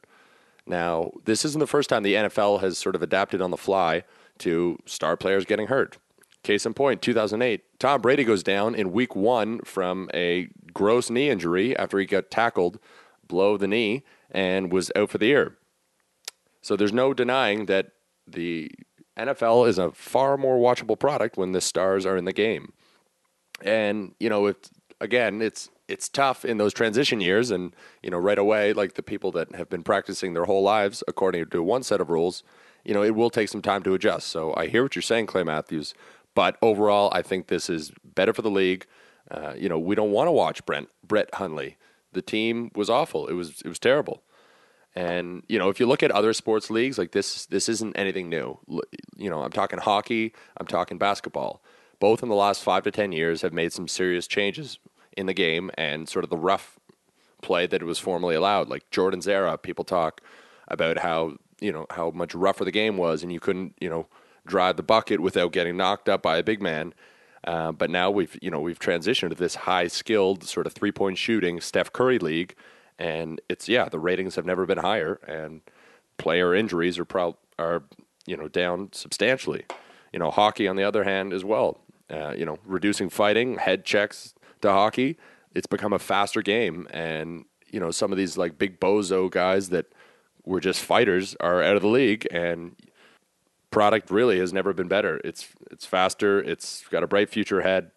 [0.65, 4.03] Now, this isn't the first time the NFL has sort of adapted on the fly
[4.39, 5.99] to star players getting hurt.
[6.43, 11.29] Case in point, 2008, Tom Brady goes down in week one from a gross knee
[11.29, 12.79] injury after he got tackled
[13.27, 15.57] below the knee and was out for the year.
[16.61, 17.91] So there's no denying that
[18.27, 18.71] the
[19.17, 22.73] NFL is a far more watchable product when the stars are in the game.
[23.61, 28.17] And, you know, it's again, it's it's tough in those transition years and, you know,
[28.17, 31.83] right away, like the people that have been practicing their whole lives according to one
[31.83, 32.43] set of rules,
[32.83, 34.27] you know, it will take some time to adjust.
[34.27, 35.93] So I hear what you're saying, Clay Matthews,
[36.35, 38.85] but overall, I think this is better for the league.
[39.29, 41.77] Uh, you know, we don't want to watch Brent Brett Hundley.
[42.11, 43.27] The team was awful.
[43.27, 44.23] It was it was terrible.
[44.95, 48.29] And you know, if you look at other sports leagues, like this, this isn't anything
[48.29, 48.59] new.
[49.17, 51.63] You know, I'm talking hockey, I'm talking basketball.
[51.99, 54.77] Both in the last five to ten years have made some serious changes
[55.15, 56.79] in the game and sort of the rough
[57.41, 58.69] play that it was formerly allowed.
[58.69, 60.21] Like Jordan's era, people talk
[60.67, 64.07] about how you know how much rougher the game was, and you couldn't you know
[64.45, 66.93] drive the bucket without getting knocked up by a big man.
[67.45, 70.91] Uh, but now we've you know we've transitioned to this high skilled sort of three
[70.91, 72.55] point shooting Steph Curry league,
[72.97, 75.61] and it's yeah the ratings have never been higher, and
[76.17, 77.83] player injuries are prob- are
[78.25, 79.65] you know down substantially.
[80.13, 81.79] You know hockey on the other hand as well.
[82.09, 85.17] Uh, you know reducing fighting, head checks to hockey.
[85.53, 89.67] It's become a faster game, and you know some of these like big bozo guys
[89.69, 89.87] that
[90.45, 92.77] were just fighters are out of the league, and
[93.73, 95.19] product really has never been better.
[95.25, 96.39] It's it's faster.
[96.39, 97.91] It's got a bright future ahead.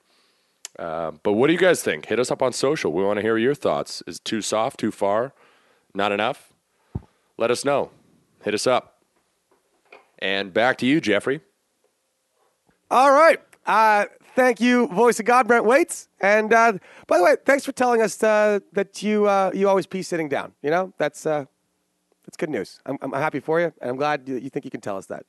[0.78, 2.06] Uh, but what do you guys think?
[2.06, 2.92] Hit us up on social.
[2.92, 4.02] We want to hear your thoughts.
[4.06, 5.32] Is too soft, too far,
[5.94, 6.52] not enough?
[7.38, 7.90] Let us know.
[8.42, 8.98] Hit us up.
[10.18, 11.40] And back to you, Jeffrey.
[12.90, 13.40] All right.
[13.66, 16.08] Uh, thank you, voice of God, Brent Waits.
[16.20, 16.74] And uh,
[17.06, 20.28] by the way, thanks for telling us uh, that you uh, you always pee sitting
[20.28, 20.52] down.
[20.62, 21.44] You know, that's uh,
[22.24, 22.80] that's good news.
[22.86, 25.26] I'm, I'm happy for you, and I'm glad you think you can tell us that.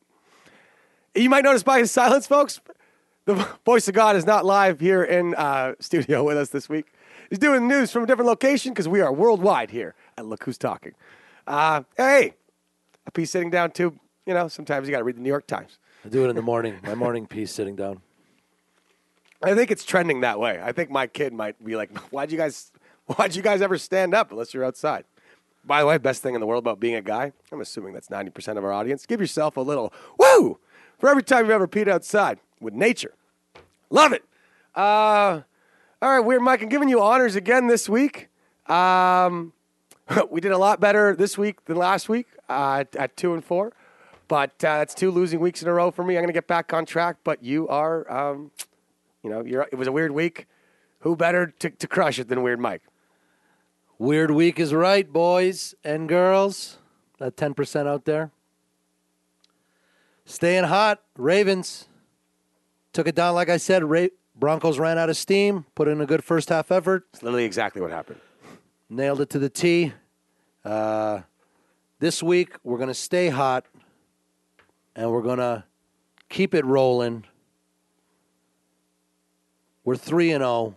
[1.15, 2.59] You might notice by his silence, folks,
[3.25, 3.33] the
[3.65, 6.87] voice of God is not live here in uh, studio with us this week.
[7.29, 10.57] He's doing news from a different location because we are worldwide here And Look Who's
[10.57, 10.93] Talking.
[11.45, 12.35] Uh, hey,
[13.05, 13.99] a piece sitting down too.
[14.25, 15.77] You know, sometimes you got to read the New York Times.
[16.05, 16.77] I do it in the morning.
[16.83, 18.01] My morning piece sitting down.
[19.41, 20.59] I think it's trending that way.
[20.61, 22.71] I think my kid might be like, "Why'd you guys?
[23.07, 25.05] Why'd you guys ever stand up unless you're outside?"
[25.65, 27.33] By the way, best thing in the world about being a guy.
[27.51, 29.05] I'm assuming that's 90% of our audience.
[29.05, 30.59] Give yourself a little woo
[30.97, 33.13] for every time you've ever peed outside with nature.
[33.89, 34.23] Love it.
[34.75, 35.41] Uh,
[36.01, 38.29] all right, Weird Mike, I'm giving you honors again this week.
[38.67, 39.53] Um,
[40.29, 43.73] we did a lot better this week than last week uh, at, two and four,
[44.27, 46.15] but uh, that's two losing weeks in a row for me.
[46.15, 48.51] I'm going to get back on track, but you are, um,
[49.23, 50.47] you know, you're, it was a weird week.
[50.99, 52.81] Who better to, to crush it than Weird Mike?
[53.99, 56.77] Weird week is right, boys and girls.
[57.19, 58.31] That 10% out there.
[60.29, 61.01] Staying hot.
[61.17, 61.87] Ravens
[62.91, 63.83] took it down, like I said.
[63.85, 67.45] Ra- Broncos ran out of steam, put in a good first half effort, It's literally
[67.45, 68.19] exactly what happened.
[68.89, 69.93] nailed it to the T.
[70.65, 71.21] Uh,
[71.99, 73.65] this week, we're going to stay hot
[74.97, 75.63] and we're going to
[76.27, 77.23] keep it rolling.
[79.85, 80.75] We're 3 and 0.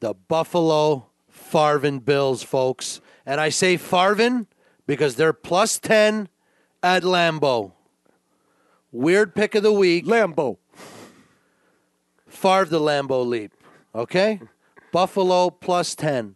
[0.00, 3.00] The Buffalo Farvin Bills, folks.
[3.24, 4.46] And I say Farvin
[4.86, 6.28] because they're plus 10
[6.82, 7.72] at Lambeau.
[8.96, 10.06] Weird pick of the week.
[10.06, 10.56] Lambeau.
[12.26, 13.52] Favre the Lambeau leap.
[13.94, 14.40] Okay?
[14.90, 16.34] Buffalo plus 10.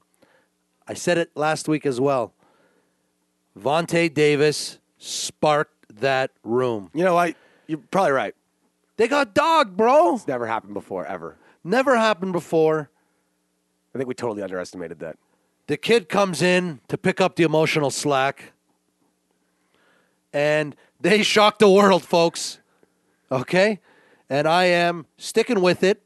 [0.86, 2.34] I said it last week as well.
[3.58, 6.90] Vontae Davis sparked that room.
[6.92, 7.34] You know what?
[7.66, 8.34] You're probably right.
[8.98, 10.16] They got dog, bro.
[10.16, 11.38] It's never happened before, ever.
[11.64, 12.90] Never happened before.
[13.94, 15.16] I think we totally underestimated that.
[15.66, 18.52] The kid comes in to pick up the emotional slack.
[20.32, 22.60] And they shocked the world, folks.
[23.30, 23.80] Okay?
[24.28, 26.04] And I am sticking with it,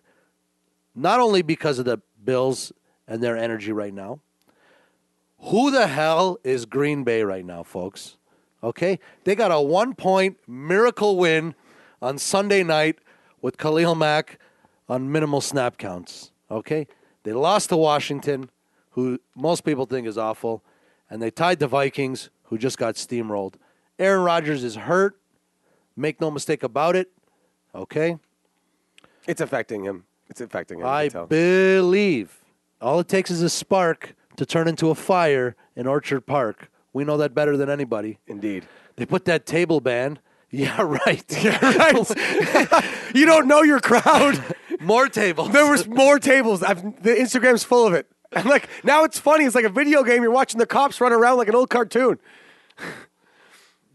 [0.95, 2.73] not only because of the Bills
[3.07, 4.21] and their energy right now.
[5.41, 8.17] Who the hell is Green Bay right now, folks?
[8.63, 8.99] Okay?
[9.25, 11.55] They got a one point miracle win
[12.01, 12.99] on Sunday night
[13.43, 14.39] with Khalil Mack
[14.89, 16.31] on minimal snap counts.
[16.51, 16.87] Okay?
[17.25, 18.51] They lost to Washington,
[18.93, 20.63] who most people think is awful,
[21.11, 23.55] and they tied the Vikings, who just got steamrolled.
[23.99, 25.19] Aaron Rodgers is hurt.
[25.97, 27.11] Make no mistake about it.
[27.75, 28.19] Okay?
[29.27, 30.05] It's affecting him.
[30.29, 30.87] It's affecting him.
[30.87, 32.43] I believe
[32.81, 36.71] all it takes is a spark to turn into a fire in Orchard Park.
[36.93, 38.19] We know that better than anybody.
[38.27, 38.65] Indeed.
[38.97, 40.19] They put that table ban.
[40.51, 41.25] Yeah, right.
[41.43, 42.85] Yeah, right.
[43.15, 44.41] you don't know your crowd.
[44.79, 45.51] More tables.
[45.51, 46.63] There was more tables.
[46.63, 48.07] I've, the Instagram's full of it.
[48.33, 49.47] I'm like, now it's funny.
[49.47, 50.23] It's like a video game.
[50.23, 52.21] You're watching the cops run around like an old cartoon.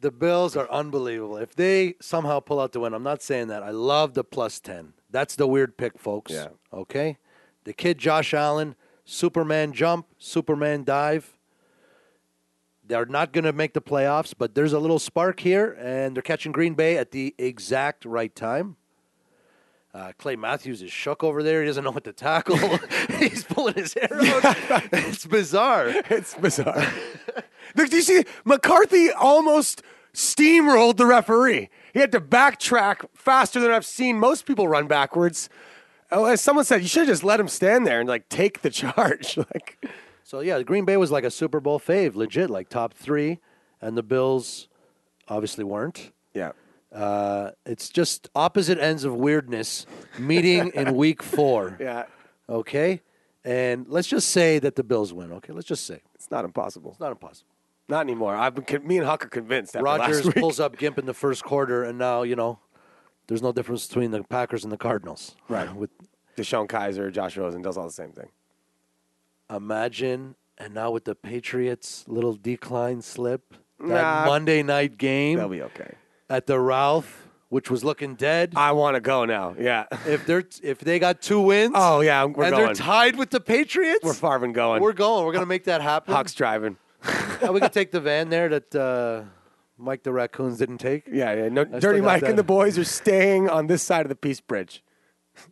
[0.02, 1.38] The Bills are unbelievable.
[1.38, 3.64] If they somehow pull out the win, I'm not saying that.
[3.64, 4.94] I love the plus 10.
[5.10, 6.32] That's the weird pick, folks.
[6.32, 6.50] Yeah.
[6.74, 7.18] Okay?
[7.64, 11.38] The kid Josh Allen, Superman jump, Superman dive.
[12.86, 16.24] They're not going to make the playoffs, but there's a little spark here, and they're
[16.24, 18.78] catching Green Bay at the exact right time.
[20.00, 21.60] Uh, Clay Matthews is shook over there.
[21.62, 22.56] He doesn't know what to tackle.
[23.18, 24.56] He's pulling his hair out.
[24.94, 25.90] it's bizarre.
[26.10, 26.88] It's bizarre.
[27.76, 29.84] Look, do you see McCarthy almost
[30.14, 31.70] steamrolled the referee?
[31.94, 35.50] He had to backtrack faster than I've seen most people run backwards.
[36.12, 38.62] Oh, as someone said, you should have just let him stand there and like take
[38.62, 39.36] the charge.
[39.38, 39.86] like,
[40.24, 43.40] So yeah, Green Bay was like a Super Bowl fave, legit, like top three,
[43.82, 44.70] and the Bills
[45.28, 46.12] obviously weren't.
[46.34, 46.54] yeah.
[46.92, 49.86] Uh, it's just opposite ends of weirdness
[50.18, 51.78] meeting in week four.
[51.80, 52.06] Yeah.
[52.50, 53.02] Okay,
[53.44, 55.32] and let's just say that the Bills win.
[55.34, 56.92] Okay, let's just say It's not impossible.
[56.92, 57.48] it's not impossible.
[57.88, 58.36] Not anymore.
[58.36, 61.14] I've been, con- me and Huck are convinced after Rodgers pulls up Gimp in the
[61.14, 62.60] first quarter, and now you know
[63.28, 65.36] there's no difference between the Packers and the Cardinals.
[65.48, 65.74] Right.
[65.76, 65.92] With
[66.38, 68.30] DeShone Kizer, Josh Rosen does all the same thing.
[69.50, 74.26] imagine, and now with the Patriots' little decline slip, that Nah.
[74.26, 75.96] Monday night game They'll be okay.
[76.30, 78.54] At the Ralph, which was looking dead.
[78.56, 79.56] I want to go now.
[79.60, 79.86] Yeah.
[80.06, 82.66] if they're if they got two wins, Oh yeah, we're and going.
[82.66, 84.82] they're tied with the Patriots, we're Farvin going.
[84.82, 85.26] We're going.
[85.26, 86.14] We're gonna make that happen.
[86.14, 86.78] Hawks driving.
[87.52, 89.22] We can take the van there that uh,
[89.78, 91.08] Mike the Raccoons didn't take.
[91.10, 91.48] Yeah, yeah.
[91.50, 94.84] No, Dirty Mike and the boys are staying on this side of the Peace Bridge,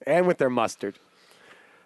[0.05, 0.99] and with their mustard.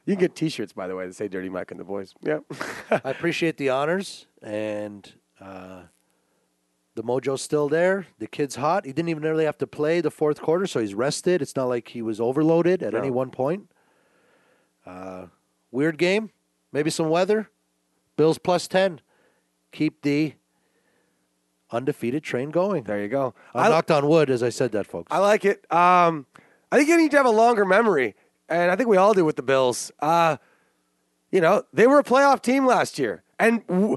[0.03, 2.39] You can get T-shirts, by the way, that say "Dirty Mike and the boys." Yeah.
[2.91, 5.83] I appreciate the honors and uh,
[6.95, 8.07] the mojo's still there.
[8.19, 8.85] The kid's hot.
[8.85, 11.41] He didn't even really have to play the fourth quarter, so he's rested.
[11.41, 12.99] It's not like he was overloaded at No.
[12.99, 13.71] any one point.
[14.85, 15.27] Uh,
[15.71, 16.31] weird game.
[16.71, 17.49] Maybe some weather.
[18.17, 18.99] Bills plus ten.
[19.71, 20.33] Keep the
[21.71, 22.83] undefeated train going.
[22.83, 23.33] there you go.
[23.55, 25.07] I I, knocked on wood as I said that, folks.
[25.11, 25.71] I like it.
[25.71, 26.25] Um,
[26.71, 28.15] I think you need to have a longer memory,
[28.49, 29.91] and I think we all do with the Bills.
[29.99, 30.37] Uh,
[31.31, 33.95] you know, they were a playoff team last year, and w-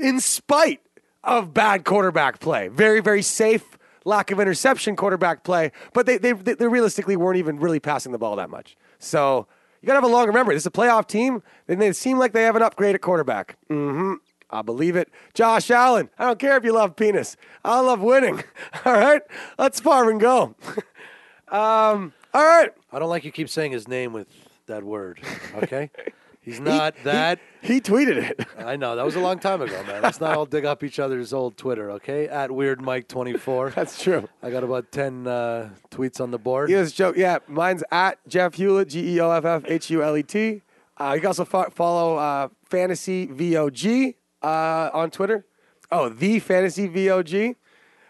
[0.00, 0.80] in spite
[1.24, 6.32] of bad quarterback play, very, very safe, lack of interception quarterback play, but they, they,
[6.32, 8.76] they realistically weren't even really passing the ball that much.
[8.98, 9.46] So
[9.82, 10.54] you got to have a longer memory.
[10.54, 13.56] This is a playoff team, and they seem like they have an upgrade at quarterback.
[13.68, 14.14] hmm
[14.50, 15.10] I believe it.
[15.34, 16.08] Josh Allen.
[16.18, 17.36] I don't care if you love penis.
[17.66, 18.42] I love winning.
[18.86, 19.20] All right,
[19.58, 20.54] let's farm and go.
[21.48, 22.70] um, all right.
[22.90, 24.26] I don't like you keep saying his name with
[24.66, 25.20] that word.
[25.62, 25.90] Okay,
[26.48, 27.38] he's not that.
[27.60, 28.46] He tweeted it.
[28.58, 30.02] I know that was a long time ago, man.
[30.02, 32.28] Let's not all dig up each other's old Twitter, okay?
[32.28, 33.70] At Weird Mike twenty four.
[33.76, 34.28] That's true.
[34.42, 36.68] I got about ten uh, tweets on the board.
[36.70, 37.16] He was joke.
[37.16, 40.62] Yeah, mine's at Geoff Hulet, G E O F F H U L E T.
[41.00, 45.44] Uh, you can also fo- follow uh, Fantasy VOG uh, on Twitter.
[45.90, 47.54] Oh, the Fantasy VOG.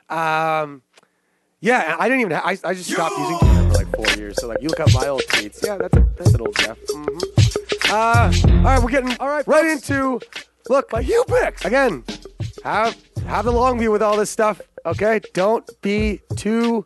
[0.09, 0.83] Um,
[1.61, 2.33] yeah, I didn't even.
[2.33, 4.37] Ha- I, I just stopped using Twitter for like four years.
[4.41, 5.65] So like, you look up my old tweets.
[5.65, 6.79] Yeah, that's a, that's an old Jeff.
[6.89, 7.38] hmm
[7.91, 10.21] Uh, all right, we're getting all right right into
[10.69, 12.05] look my you picks again.
[12.63, 12.97] Have
[13.27, 14.61] have the long view with all this stuff.
[14.85, 16.85] Okay, don't be too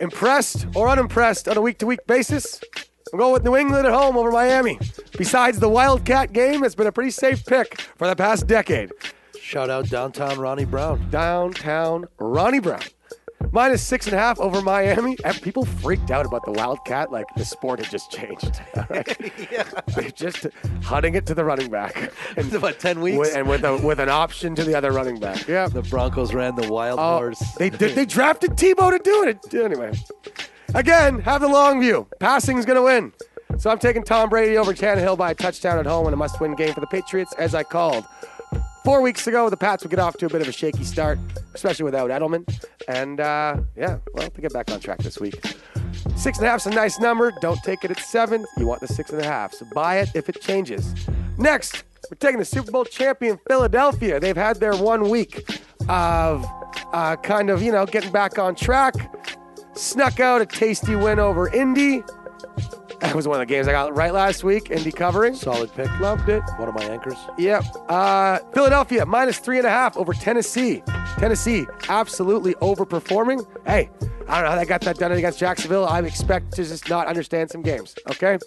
[0.00, 2.60] impressed or unimpressed on a week to week basis.
[3.12, 4.78] I'm going with New England at home over Miami.
[5.16, 8.92] Besides the Wildcat game, it's been a pretty safe pick for the past decade.
[9.38, 11.06] Shout out downtown Ronnie Brown.
[11.10, 12.80] Downtown Ronnie Brown.
[13.52, 15.16] Minus six and a half over Miami.
[15.24, 18.60] And people freaked out about the Wildcat like the sport had just changed.
[18.76, 19.18] All right?
[19.94, 20.46] They're just
[20.82, 22.12] hunting it to the running back.
[22.36, 23.16] And, About ten weeks.
[23.18, 25.46] with, and with, a, with an option to the other running back.
[25.46, 25.68] Yeah.
[25.68, 27.40] the Broncos ran the wild Oh, horse.
[27.58, 27.94] they did.
[27.94, 29.54] They drafted Tebow to do it.
[29.54, 29.92] Anyway,
[30.74, 32.08] again, have the long view.
[32.18, 33.12] Passing's going to win.
[33.58, 36.56] So I'm taking Tom Brady over Tannehill by a touchdown at home in a must-win
[36.56, 38.04] game for the Patriots, as I called.
[38.84, 41.18] Four weeks ago, the Pats would get off to a bit of a shaky start,
[41.54, 42.46] especially without Edelman.
[42.86, 45.40] And uh, yeah, well, they get back on track this week.
[46.16, 47.32] Six and a half is a nice number.
[47.40, 48.44] Don't take it at seven.
[48.58, 49.54] You want the six and a half.
[49.54, 50.94] So buy it if it changes.
[51.38, 54.20] Next, we're taking the Super Bowl champion Philadelphia.
[54.20, 55.48] They've had their one week
[55.88, 56.44] of
[56.92, 58.94] uh, kind of, you know, getting back on track.
[59.74, 62.02] Snuck out a tasty win over Indy.
[63.04, 64.70] That was one of the games I got right last week.
[64.70, 65.34] Indy covering.
[65.34, 65.90] Solid pick.
[66.00, 66.42] Loved it.
[66.56, 67.18] One of my anchors.
[67.36, 67.64] Yep.
[67.86, 70.82] Uh, Philadelphia minus three and a half over Tennessee.
[71.18, 73.46] Tennessee absolutely overperforming.
[73.66, 73.90] Hey,
[74.26, 75.84] I don't know how they got that done against Jacksonville.
[75.84, 77.94] I expect to just not understand some games.
[78.10, 78.38] Okay.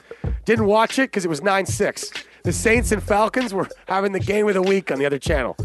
[0.45, 2.11] Didn't watch it because it was nine six.
[2.43, 5.55] The Saints and Falcons were having the game of the week on the other channel.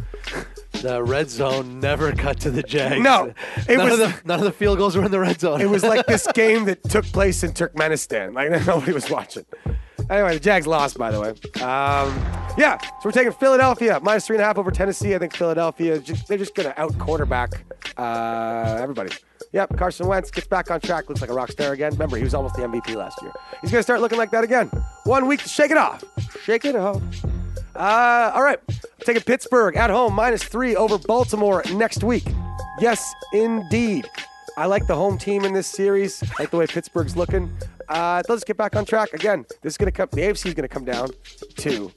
[0.80, 3.00] The red zone never cut to the Jags.
[3.02, 3.32] No,
[3.68, 5.60] it none was- of the none of the field goals were in the red zone.
[5.60, 8.34] It was like this game that took place in Turkmenistan.
[8.34, 9.44] Like nobody was watching.
[10.10, 11.28] Anyway, the Jags lost, by the way.
[11.62, 12.12] Um,
[12.58, 15.14] yeah, so we're taking Philadelphia minus three and a half over Tennessee.
[15.14, 17.64] I think Philadelphia, just, they're just going to out quarterback
[17.96, 19.12] uh, everybody.
[19.52, 21.92] Yep, Carson Wentz gets back on track, looks like a rock star again.
[21.92, 23.32] Remember, he was almost the MVP last year.
[23.60, 24.70] He's going to start looking like that again.
[25.04, 26.02] One week to shake it off.
[26.42, 27.00] Shake it off.
[27.74, 28.58] Uh, all right,
[29.00, 32.24] taking Pittsburgh at home minus three over Baltimore next week.
[32.80, 34.08] Yes, indeed.
[34.56, 36.22] I like the home team in this series.
[36.22, 37.50] I like the way Pittsburgh's looking.
[37.88, 39.46] Uh, let's get back on track again.
[39.62, 40.08] This is going to come.
[40.12, 41.10] The AFC is going to come down
[41.56, 41.90] to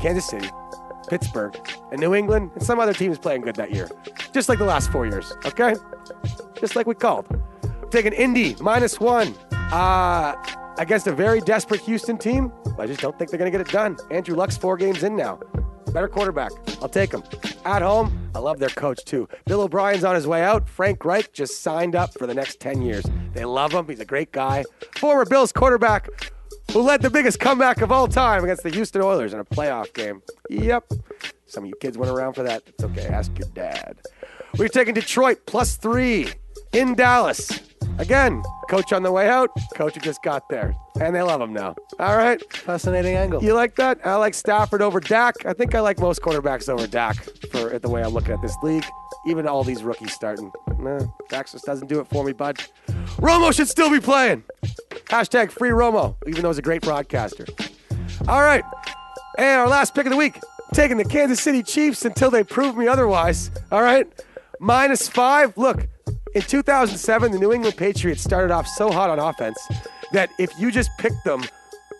[0.00, 0.48] Kansas City,
[1.08, 1.56] Pittsburgh,
[1.90, 3.88] and New England, and some other teams playing good that year,
[4.32, 5.32] just like the last four years.
[5.44, 5.74] Okay,
[6.60, 7.26] just like we called.
[7.90, 10.34] Taking Indy minus one uh,
[10.78, 12.52] against a very desperate Houston team.
[12.78, 13.96] I just don't think they're going to get it done.
[14.10, 15.40] Andrew Luck's four games in now.
[15.92, 16.52] Better quarterback.
[16.82, 17.22] I'll take him.
[17.64, 19.28] At home, I love their coach too.
[19.46, 20.68] Bill O'Brien's on his way out.
[20.68, 23.04] Frank Reich just signed up for the next 10 years.
[23.32, 23.86] They love him.
[23.86, 24.64] He's a great guy.
[24.96, 26.08] Former Bills quarterback
[26.72, 29.92] who led the biggest comeback of all time against the Houston Oilers in a playoff
[29.94, 30.22] game.
[30.50, 30.92] Yep.
[31.46, 32.62] Some of you kids went around for that.
[32.66, 33.06] It's okay.
[33.06, 33.98] Ask your dad.
[34.58, 36.28] We're taking Detroit plus three
[36.72, 37.50] in Dallas.
[37.98, 40.74] Again, coach on the way out, coach just got there.
[41.00, 41.74] And they love him now.
[41.98, 42.40] All right.
[42.52, 43.42] fascinating angle.
[43.42, 43.98] You like that?
[44.04, 45.34] I like Stafford over Dak.
[45.44, 47.16] I think I like most quarterbacks over Dak
[47.50, 48.84] for the way I'm looking at this league.
[49.26, 50.52] Even all these rookies starting.
[50.78, 52.58] Nah, Dak just doesn't do it for me, bud.
[53.16, 54.44] Romo should still be playing.
[55.06, 57.46] Hashtag free Romo, even though he's a great broadcaster.
[58.28, 58.64] All right.
[59.38, 60.38] And our last pick of the week,
[60.72, 63.50] taking the Kansas City Chiefs until they prove me otherwise.
[63.72, 64.06] All right.
[64.60, 65.56] Minus five.
[65.56, 65.88] Look,
[66.34, 69.58] in 2007, the New England Patriots started off so hot on offense
[70.12, 71.42] that if you just picked them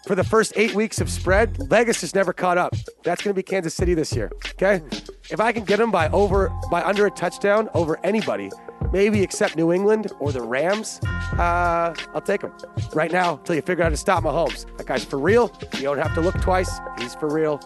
[0.06, 2.74] for the first eight weeks of spread, Vegas just never caught up.
[3.04, 4.30] That's going to be Kansas City this year.
[4.54, 4.82] Okay,
[5.30, 8.50] if I can get them by over by under a touchdown over anybody,
[8.92, 11.00] maybe except New England or the Rams,
[11.38, 12.52] uh, I'll take them
[12.94, 14.64] right now until you figure out how to stop Mahomes.
[14.78, 15.52] That guy's for real.
[15.74, 16.70] You don't have to look twice.
[16.98, 17.60] He's for real.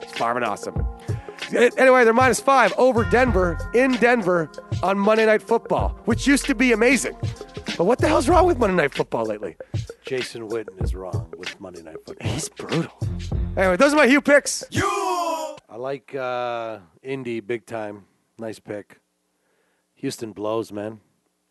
[0.00, 0.76] He's farming awesome.
[1.54, 4.50] Anyway, they're minus five over Denver in Denver
[4.82, 7.16] on Monday Night Football, which used to be amazing.
[7.76, 9.56] But what the hell's wrong with Monday Night Football lately?
[10.04, 12.28] Jason Witten is wrong with Monday Night Football.
[12.28, 12.92] He's brutal.
[13.56, 14.64] Anyway, those are my Hugh picks.
[14.74, 18.04] I like uh, Indy big time.
[18.38, 19.00] Nice pick.
[19.96, 21.00] Houston blows, man.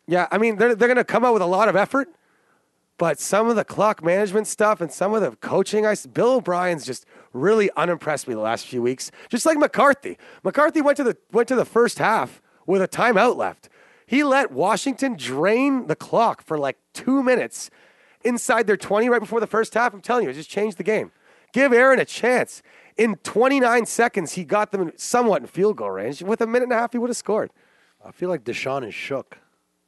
[0.06, 2.08] Yeah, I mean, they're, they're going to come out with a lot of effort,
[2.96, 6.36] but some of the clock management stuff and some of the coaching, I, s- Bill
[6.36, 9.10] O'Brien's just really unimpressed me the last few weeks.
[9.28, 10.18] Just like McCarthy.
[10.42, 13.68] McCarthy went to the went to the first half with a timeout left.
[14.06, 17.70] He let Washington drain the clock for like two minutes
[18.24, 19.92] inside their 20 right before the first half.
[19.92, 21.12] I'm telling you, it just changed the game.
[21.52, 22.62] Give Aaron a chance.
[22.96, 26.22] In 29 seconds, he got them somewhat in field goal range.
[26.22, 27.50] With a minute and a half, he would have scored.
[28.04, 29.38] I feel like Deshaun is shook.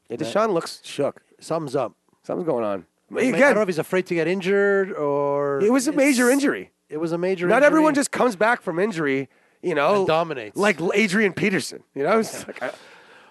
[0.08, 1.22] Yeah, Deshaun looks shook.
[1.40, 1.94] Something's up.
[2.22, 2.86] Something's going on.
[3.10, 6.30] Mean, I don't know if he's afraid to get injured or it was a major
[6.30, 6.70] injury.
[6.90, 7.46] It was a major.
[7.46, 7.66] Not injury.
[7.66, 9.28] everyone just comes back from injury,
[9.62, 10.56] you know, And dominates.
[10.56, 11.82] like Adrian Peterson.
[11.94, 12.70] You know, It's like, uh,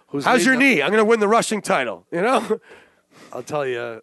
[0.08, 0.82] Who's how's your leading knee?
[0.82, 2.06] I'm going to win the rushing title.
[2.12, 2.60] You know,
[3.34, 4.02] I'll tell you.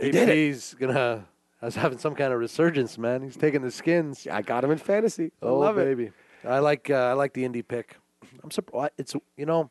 [0.00, 1.24] AP's gonna.
[1.60, 3.22] I was having some kind of resurgence, man.
[3.22, 4.28] He's taking the skins.
[4.30, 5.32] I got him in fantasy.
[5.42, 5.84] I oh love it.
[5.86, 6.12] baby,
[6.44, 7.96] I like uh, I like the indie pick.
[8.44, 8.92] I'm surprised.
[8.96, 9.70] It's you know,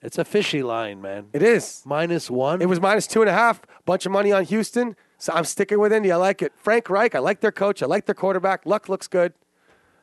[0.00, 1.26] it's a fishy line, man.
[1.32, 1.82] It is.
[1.84, 2.62] Minus one.
[2.62, 3.60] It was minus two and a half.
[3.84, 4.94] Bunch of money on Houston.
[5.18, 6.12] So I'm sticking with Indy.
[6.12, 6.52] I like it.
[6.56, 7.14] Frank Reich.
[7.14, 7.82] I like their coach.
[7.82, 8.66] I like their quarterback.
[8.66, 9.32] Luck looks good.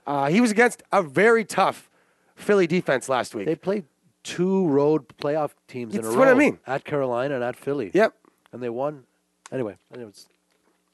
[0.07, 1.89] Uh, he was against a very tough
[2.35, 3.45] Philly defense last week.
[3.45, 3.85] They played
[4.23, 6.19] two road playoff teams in a That's row.
[6.19, 6.59] what I mean.
[6.65, 7.91] At Carolina and at Philly.
[7.93, 8.13] yep.
[8.51, 9.03] And they won.
[9.51, 10.27] Anyway, anyways,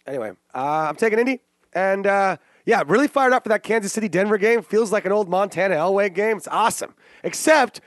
[0.06, 1.40] Anyway, uh, I'm taking Indy.
[1.74, 4.62] And uh, yeah, really fired up for that Kansas City Denver game.
[4.64, 6.38] Feels like an old Montana Elway game.
[6.38, 6.94] It's awesome.
[7.24, 7.80] Except,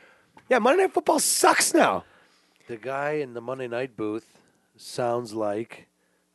[0.48, 2.04] yeah, Monday Night Football sucks now.
[2.68, 4.38] the guy in the Monday night booth
[4.76, 5.88] sounds like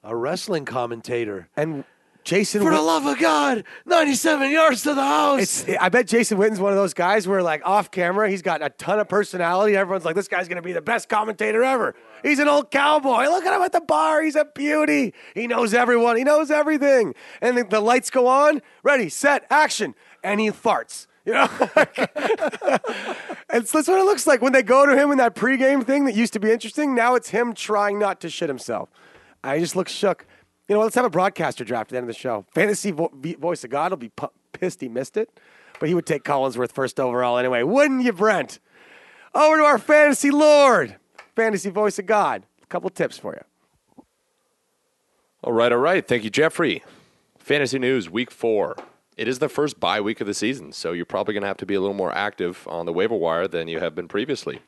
[0.07, 1.49] a wrestling commentator.
[1.55, 1.83] And
[2.23, 2.61] Jason.
[2.61, 5.63] For the love of God, 97 yards to the house.
[5.63, 8.61] It's, I bet Jason Witten's one of those guys where, like, off camera, he's got
[8.61, 9.77] a ton of personality.
[9.77, 11.95] Everyone's like, this guy's going to be the best commentator ever.
[12.23, 13.23] He's an old cowboy.
[13.25, 14.21] Look at him at the bar.
[14.21, 15.13] He's a beauty.
[15.35, 17.15] He knows everyone, he knows everything.
[17.41, 19.95] And the, the lights go on, ready, set, action.
[20.23, 21.07] And he farts.
[21.27, 21.49] You know?
[23.49, 25.85] and so that's what it looks like when they go to him in that pregame
[25.85, 26.95] thing that used to be interesting.
[26.95, 28.87] Now it's him trying not to shit himself.
[29.43, 30.25] I just look shook.
[30.67, 32.45] You know, let's have a broadcaster draft at the end of the show.
[32.53, 35.39] Fantasy vo- voice of God will be pu- pissed he missed it,
[35.79, 37.63] but he would take Collinsworth first overall anyway.
[37.63, 38.59] Wouldn't you, Brent?
[39.33, 40.97] Over to our fantasy lord,
[41.35, 42.43] fantasy voice of God.
[42.63, 44.03] A couple tips for you.
[45.43, 46.05] All right, all right.
[46.05, 46.83] Thank you, Jeffrey.
[47.37, 48.75] Fantasy news, week four.
[49.15, 51.57] It is the first bye week of the season, so you're probably going to have
[51.57, 54.59] to be a little more active on the waiver wire than you have been previously.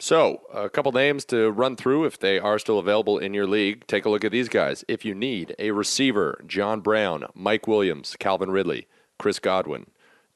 [0.00, 3.84] So, a couple names to run through if they are still available in your league.
[3.88, 4.84] Take a look at these guys.
[4.86, 8.86] If you need a receiver, John Brown, Mike Williams, Calvin Ridley,
[9.18, 9.86] Chris Godwin,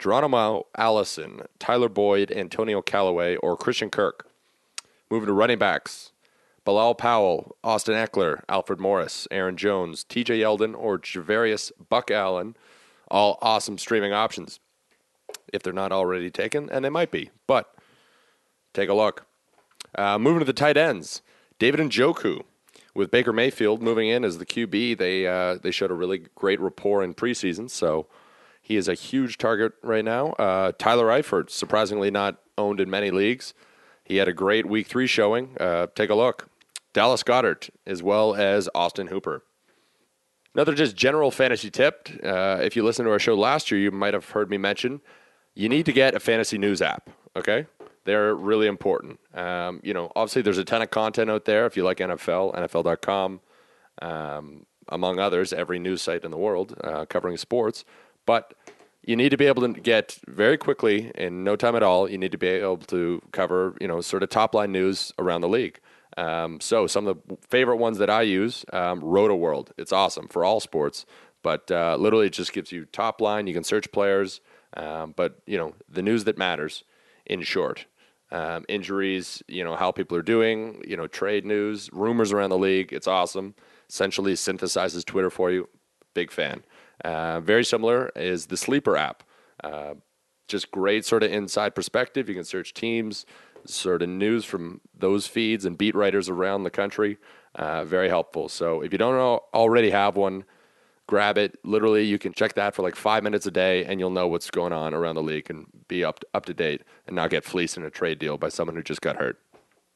[0.01, 4.27] Geronimo Allison, Tyler Boyd, Antonio Callaway, or Christian Kirk.
[5.09, 6.11] Moving to running backs.
[6.65, 12.57] Bilal Powell, Austin Ekeler, Alfred Morris, Aaron Jones, TJ Yeldon, or Javorius Buck Allen,
[13.09, 14.59] all awesome streaming options.
[15.53, 17.73] If they're not already taken, and they might be, but
[18.75, 19.27] take a look.
[19.95, 21.23] Uh, moving to the tight ends,
[21.59, 22.43] David Njoku.
[22.95, 26.61] With Baker Mayfield moving in as the QB, they uh, they showed a really great
[26.61, 28.07] rapport in preseason, so
[28.61, 30.33] he is a huge target right now.
[30.33, 33.55] Uh, Tyler Eifert, surprisingly not owned in many leagues.
[34.05, 35.57] He had a great week three showing.
[35.59, 36.49] Uh, take a look.
[36.93, 39.43] Dallas Goedert, as well as Austin Hooper.
[40.55, 42.11] Another just general fantasy tip.
[42.23, 45.01] Uh, if you listened to our show last year, you might have heard me mention
[45.55, 47.11] you need to get a fantasy news app.
[47.35, 47.67] Okay,
[48.05, 49.21] they're really important.
[49.35, 51.67] Um, you know, obviously there's a ton of content out there.
[51.67, 53.41] If you like NFL, NFL.com,
[54.01, 57.85] um, among others, every news site in the world uh, covering sports.
[58.27, 58.55] But
[59.05, 62.19] you need to be able to get very quickly, in no time at all, you
[62.19, 65.49] need to be able to cover, you know, sort of top line news around the
[65.49, 65.81] league.
[66.17, 69.71] Um, so some of the favorite ones that I use, um, Rotoworld.
[69.79, 71.07] It's awesome for all sports,
[71.43, 73.47] but uh, literally it just gives you top line.
[73.47, 74.41] You can search players,
[74.77, 76.85] um, but you know the news that matters.
[77.25, 77.87] In short,
[78.33, 82.59] um, injuries, you know how people are doing, you know trade news, rumors around the
[82.59, 82.93] league.
[82.93, 83.55] It's awesome.
[83.89, 85.69] Essentially synthesizes Twitter for you.
[86.15, 86.65] Big fan.
[87.05, 89.23] Uh, very similar is the Sleeper app.
[89.63, 89.95] Uh,
[90.49, 92.29] just great sort of inside perspective.
[92.29, 93.27] You can search teams,
[93.65, 97.19] sort of news from those feeds and beat writers around the country.
[97.55, 98.49] Uh, very helpful.
[98.49, 99.15] So if you don't
[99.55, 100.45] already have one,
[101.13, 101.59] grab it.
[101.63, 104.51] Literally, you can check that for like five minutes a day, and you'll know what's
[104.51, 107.77] going on around the league and be up up to date, and not get fleeced
[107.77, 109.39] in a trade deal by someone who just got hurt.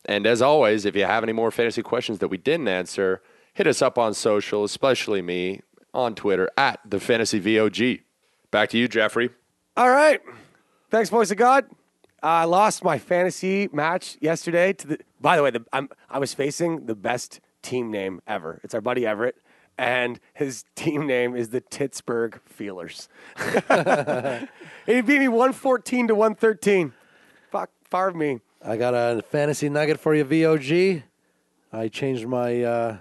[0.05, 3.23] And as always, if you have any more fantasy questions that we didn't answer,
[3.55, 5.63] hit us up on social, especially me
[5.95, 8.03] on Twitter at the Fantasy VOG.
[8.51, 9.31] Back to you, Jeffrey.
[9.75, 10.21] All right.
[10.91, 11.65] Thanks, voice of God.
[12.23, 14.99] I lost my fantasy match yesterday to the.
[15.19, 18.61] By the way, the, I'm, I was facing the best team name ever.
[18.63, 19.37] It's our buddy Everett,
[19.79, 23.09] and his team name is the Pittsburgh Feelers.
[24.87, 26.93] he beat me 114 to 113.
[27.51, 28.41] Fuck, far of me.
[28.65, 31.03] I got a fantasy nugget for you, VOG.
[31.73, 32.99] I changed my uh,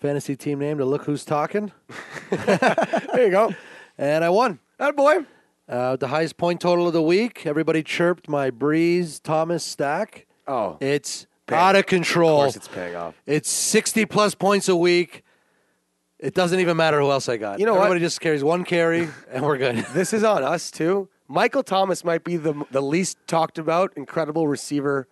[0.00, 1.72] fantasy team name to Look Who's Talking.
[2.30, 3.54] There you go.
[3.98, 4.58] and I won.
[4.78, 5.18] That boy.
[5.68, 7.46] Uh, the highest point total of the week.
[7.46, 10.26] Everybody chirped my Brees Thomas stack.
[10.48, 12.40] Oh, It's Paying- out of control.
[12.40, 13.14] of course it's paying off.
[13.26, 15.22] It's 60 plus points a week.
[16.24, 17.60] It doesn't even matter who else I got.
[17.60, 17.82] You know what?
[17.82, 19.86] Everybody just carries one carry, and we're good.
[19.92, 21.10] This is on us too.
[21.28, 25.06] Michael Thomas might be the the least talked about incredible receiver,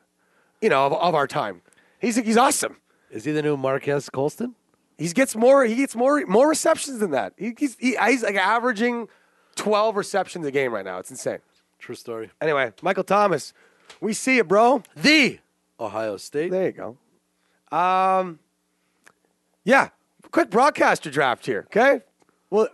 [0.63, 1.61] you know, of, of our time.
[2.01, 2.79] He's he's awesome.
[3.11, 4.55] Is he the new Marquez Colston?
[4.97, 5.67] He gets more.
[5.67, 7.35] He gets more more receptions than that.
[7.37, 9.09] He, he's he, he's like averaging
[9.55, 10.99] twelve receptions a game right now.
[10.99, 11.41] It's insane.
[11.79, 12.31] True story.
[12.41, 13.53] Anyway, Michael Thomas,
[14.01, 14.83] we see it, bro.
[14.97, 15.41] The
[15.79, 16.51] Ohio State.
[16.51, 17.77] There you go.
[17.77, 18.39] Um,
[19.65, 19.91] yeah,
[20.33, 21.65] quick broadcaster draft here.
[21.69, 22.01] Okay,
[22.51, 22.69] well,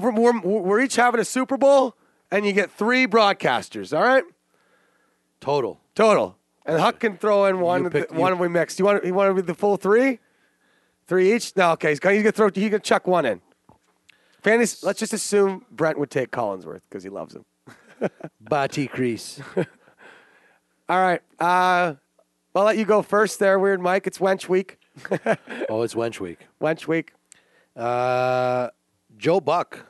[0.00, 1.96] we're, we're, we're each having a Super Bowl,
[2.30, 3.96] and you get three broadcasters.
[3.96, 4.22] All right,
[5.40, 5.80] Total.
[5.94, 6.36] total.
[6.66, 7.84] And Huck can throw in one.
[7.84, 8.78] You pick- one you- we mixed.
[8.78, 9.04] You want?
[9.04, 10.20] You want to be the full three?
[11.06, 11.56] Three each?
[11.56, 11.72] No.
[11.72, 11.88] Okay.
[11.88, 12.50] He's gonna, he's gonna throw.
[12.54, 13.40] He's gonna chuck one in.
[14.42, 14.86] Fantasy.
[14.86, 17.44] Let's just assume Brent would take Collinsworth because he loves him.
[18.40, 19.40] Bati Crease.
[20.88, 21.20] All right.
[21.38, 21.94] Uh,
[22.54, 23.38] I'll let you go first.
[23.38, 24.06] There, weird Mike.
[24.06, 24.78] It's Wench week.
[25.68, 26.46] oh, it's Wench Week.
[26.60, 27.12] Wench week.
[27.76, 28.68] Uh,
[29.16, 29.86] Joe Buck.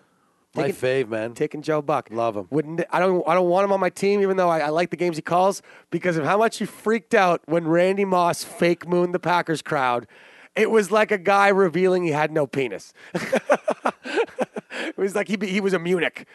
[0.54, 1.34] My fave, man.
[1.34, 2.08] taking Joe Buck.
[2.10, 2.48] Love him.
[2.50, 4.90] Wouldn't I don't I don't want him on my team, even though I, I like
[4.90, 8.88] the games he calls, because of how much he freaked out when Randy Moss fake
[8.88, 10.08] mooned the Packers crowd.
[10.56, 12.92] It was like a guy revealing he had no penis.
[13.14, 16.26] it was like he he was a Munich.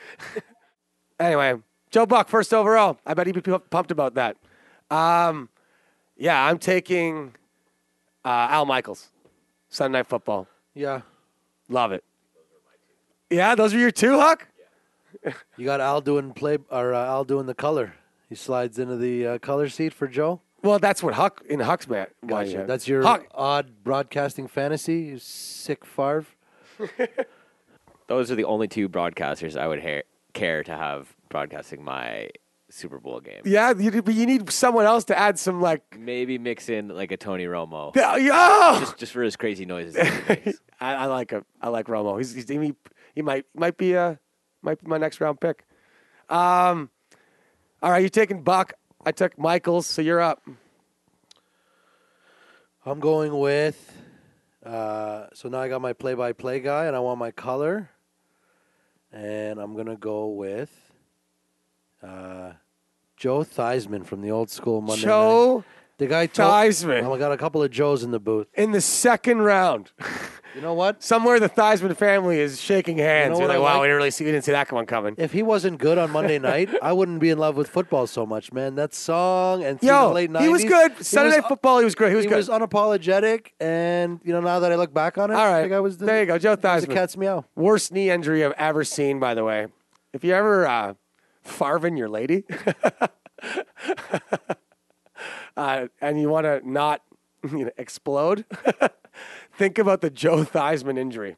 [1.19, 1.55] anyway,
[1.91, 2.97] Joe Buck first overall.
[3.05, 4.37] I bet he'd be pumped about that.
[4.89, 5.49] Um,
[6.15, 7.35] yeah, I'm taking
[8.25, 9.11] uh, Al Michaels.
[9.69, 10.47] Sunday Night Football.
[10.73, 11.01] Yeah.
[11.69, 12.03] Love it.
[13.29, 14.47] Yeah, those are your two, Huck.
[15.57, 17.93] You got Al doing play or uh, Al doing the color.
[18.29, 20.41] He slides into the uh, color seat for Joe.
[20.61, 22.07] Well, that's what Huck in Huck's man.
[22.25, 22.51] Gotcha.
[22.51, 22.63] yeah.
[22.63, 23.25] That's your Huck.
[23.33, 24.95] odd broadcasting fantasy.
[25.01, 26.25] You sick farv.
[28.07, 30.03] Those are the only two broadcasters I would ha-
[30.33, 32.29] care to have broadcasting my
[32.69, 33.41] Super Bowl game.
[33.45, 35.97] Yeah, you, but you need someone else to add some like.
[35.97, 38.77] Maybe mix in like a Tony Romo, Yeah, yeah.
[38.79, 39.95] just just for his crazy noises.
[40.79, 41.45] I, I like him.
[41.61, 42.17] I like Romo.
[42.17, 42.73] He's, he's he,
[43.13, 44.15] he might might be uh
[44.61, 45.63] might be my next round pick.
[46.27, 46.89] Um,
[47.83, 48.73] all right, you're taking Buck.
[49.05, 50.41] I took Michaels, so you're up.
[52.85, 53.93] I'm going with.
[54.65, 57.91] Uh, so now I got my play-by-play guy, and I want my color,
[59.11, 60.71] and I'm gonna go with
[62.05, 62.53] uh,
[63.17, 65.07] Joe Theismann from the old school Monday Night.
[65.07, 65.63] Joe
[65.97, 67.03] The guy told, Theismann.
[67.03, 68.47] Oh, I got a couple of Joes in the booth.
[68.53, 69.91] in the second round.
[70.53, 71.03] You know what?
[71.03, 73.33] Somewhere the Theismann family is shaking hands.
[73.33, 73.81] know You're like, wow, like?
[73.81, 75.15] we didn't really see, we didn't see that one coming.
[75.17, 78.25] If he wasn't good on Monday night, I wouldn't be in love with football so
[78.25, 78.75] much, man.
[78.75, 80.41] That song and Yo, the late 90s.
[80.43, 80.91] he was good.
[80.93, 82.11] he Sunday was- Night Football, he was great.
[82.11, 82.37] He was good.
[82.39, 82.49] he good.
[82.49, 85.73] was unapologetic, and you know now that I look back on it, All I think
[85.73, 86.93] I was the, There you go, Joe I Theismann.
[86.93, 87.43] cat's meow.
[87.57, 89.67] Worst knee injury I've ever seen, by the way.
[90.13, 90.93] If you ever uh,
[91.45, 92.43] farvin your lady
[95.57, 97.01] uh, and you want to not
[97.51, 98.45] you know, explode,
[99.57, 101.37] think about the Joe Theismann injury.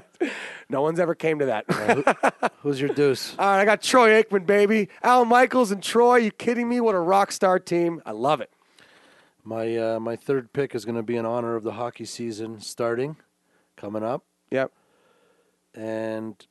[0.68, 2.52] no one's ever came to that.
[2.62, 3.34] Who's your deuce?
[3.38, 4.88] All right, I got Troy Aikman, baby.
[5.02, 6.16] Al Michaels and Troy.
[6.16, 6.80] You kidding me?
[6.80, 8.02] What a rock star team.
[8.04, 8.50] I love it.
[9.44, 12.60] My uh, my third pick is going to be in honor of the hockey season
[12.60, 13.16] starting,
[13.76, 14.70] coming up, Yep.
[15.74, 16.46] and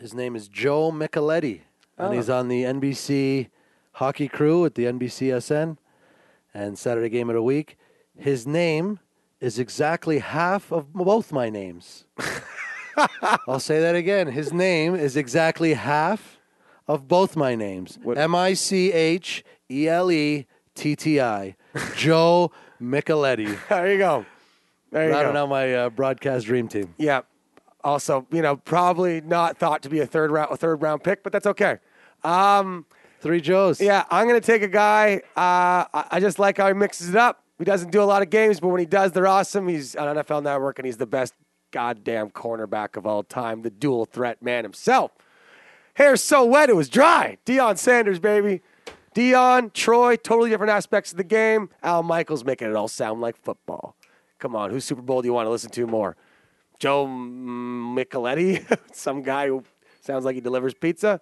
[0.00, 1.60] his name is Joe Micheletti,
[1.98, 3.48] and he's on the NBC
[3.92, 5.76] hockey crew at the NBCSN,
[6.54, 7.76] and Saturday game of the week.
[8.18, 8.98] His name
[9.40, 12.06] is exactly half of both my names.
[13.46, 14.28] I'll say that again.
[14.28, 16.38] His name is exactly half
[16.88, 17.98] of both my names.
[18.16, 21.56] M I C H E L E T T I.
[21.96, 23.56] Joe Micheletti.
[23.68, 24.26] There you go.
[24.90, 25.42] There you Rounding go.
[25.42, 26.94] out my uh, broadcast dream team.
[26.98, 27.22] Yeah.
[27.82, 31.22] Also, you know, probably not thought to be a third round, a third round pick,
[31.22, 31.78] but that's okay.
[32.24, 32.86] Um,
[33.20, 33.80] Three Joes.
[33.80, 35.22] yeah, I'm gonna take a guy.
[35.36, 37.42] Uh, I I just like how he mixes it up.
[37.58, 39.68] He doesn't do a lot of games, but when he does, they're awesome.
[39.68, 41.34] He's on NFL Network, and he's the best
[41.70, 45.12] goddamn cornerback of all time, the dual threat man himself.
[45.94, 47.36] Hair's so wet it was dry.
[47.44, 48.62] Deion Sanders, baby.
[49.14, 51.68] Deion, Troy, totally different aspects of the game.
[51.82, 53.96] Al Michaels making it all sound like football.
[54.38, 56.16] Come on, whose Super Bowl do you want to listen to more?
[56.80, 59.62] Joe Micheletti, some guy who
[60.00, 61.20] sounds like he delivers pizza,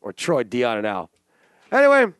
[0.00, 1.10] or Troy, Deion, and Al.
[1.72, 2.12] Anyway,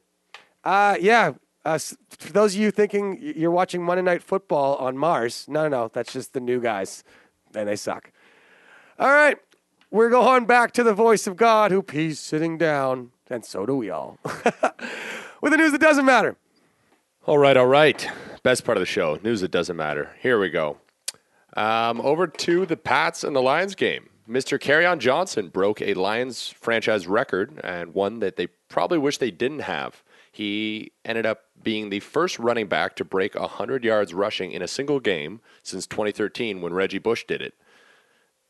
[0.64, 1.32] uh, yeah.
[1.64, 5.68] Uh, for those of you thinking you're watching Monday Night Football on Mars, no, no,
[5.68, 7.04] no, that's just the new guys,
[7.54, 8.12] and they suck.
[8.98, 9.36] All right,
[9.90, 13.76] we're going back to the voice of God, who he's sitting down, and so do
[13.76, 14.18] we all.
[15.40, 16.36] With the news that doesn't matter.
[17.26, 18.06] All right, all right.
[18.42, 20.14] Best part of the show, news that doesn't matter.
[20.20, 20.76] Here we go.
[21.54, 24.08] Um, over to the Pats and the Lions game.
[24.28, 24.58] Mr.
[24.58, 29.60] Kerryon Johnson broke a Lions franchise record and one that they probably wish they didn't
[29.60, 30.02] have.
[30.32, 34.68] He ended up being the first running back to break 100 yards rushing in a
[34.68, 37.54] single game since 2013 when Reggie Bush did it.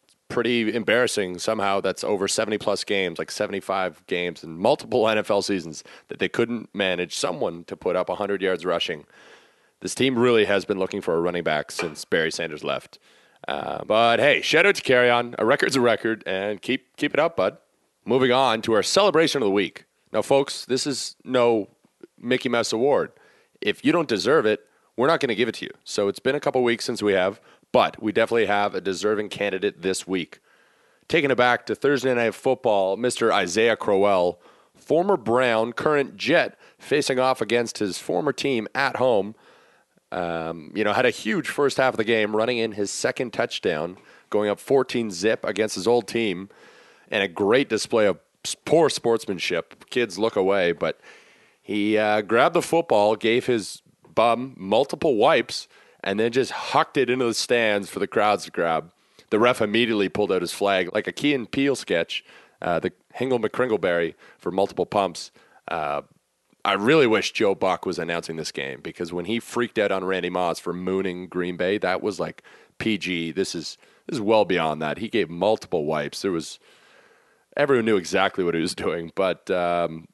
[0.04, 5.44] It's pretty embarrassing somehow that's over 70 plus games, like 75 games in multiple NFL
[5.44, 9.04] seasons, that they couldn't manage someone to put up 100 yards rushing.
[9.84, 12.98] This team really has been looking for a running back since Barry Sanders left.
[13.46, 15.34] Uh, but hey, shout out to Kerryon.
[15.38, 17.58] A record's a record, and keep keep it up, bud.
[18.06, 19.84] Moving on to our celebration of the week.
[20.10, 21.68] Now, folks, this is no
[22.18, 23.12] Mickey Mouse Award.
[23.60, 24.60] If you don't deserve it,
[24.96, 25.72] we're not going to give it to you.
[25.84, 27.38] So it's been a couple weeks since we have,
[27.70, 30.40] but we definitely have a deserving candidate this week.
[31.08, 33.30] Taking it back to Thursday Night Football, Mr.
[33.30, 34.40] Isaiah Crowell,
[34.74, 39.34] former Brown, current Jet, facing off against his former team at home.
[40.14, 43.32] Um, you know, had a huge first half of the game, running in his second
[43.32, 43.96] touchdown,
[44.30, 46.50] going up 14 zip against his old team,
[47.10, 48.20] and a great display of
[48.64, 49.90] poor sportsmanship.
[49.90, 51.00] Kids look away, but
[51.60, 53.82] he uh, grabbed the football, gave his
[54.14, 55.66] bum multiple wipes,
[56.04, 58.92] and then just hucked it into the stands for the crowds to grab.
[59.30, 62.24] The ref immediately pulled out his flag, like a Key and Peele sketch,
[62.62, 65.32] uh, the Hingle McCringleberry for multiple pumps.
[65.66, 66.02] Uh,
[66.64, 70.04] I really wish Joe Buck was announcing this game because when he freaked out on
[70.04, 72.42] Randy Moss for mooning Green Bay, that was like
[72.78, 73.32] PG.
[73.32, 74.98] This is this is well beyond that.
[74.98, 76.22] He gave multiple wipes.
[76.22, 76.58] There was
[77.56, 80.06] everyone knew exactly what he was doing, but um,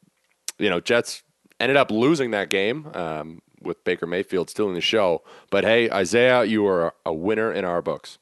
[0.58, 1.22] you know, Jets
[1.60, 5.22] ended up losing that game um, with Baker Mayfield stealing the show.
[5.50, 8.18] But hey, Isaiah, you are a winner in our books.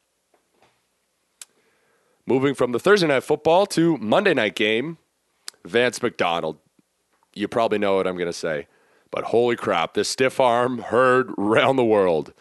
[2.26, 4.98] Moving from the Thursday night football to Monday night game,
[5.64, 6.58] Vance McDonald.
[7.38, 8.66] You probably know what I'm going to say,
[9.12, 12.32] but holy crap, this stiff arm heard round the world.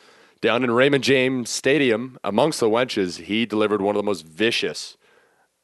[0.42, 4.98] Down in Raymond James Stadium, amongst the wenches, he delivered one of the most vicious,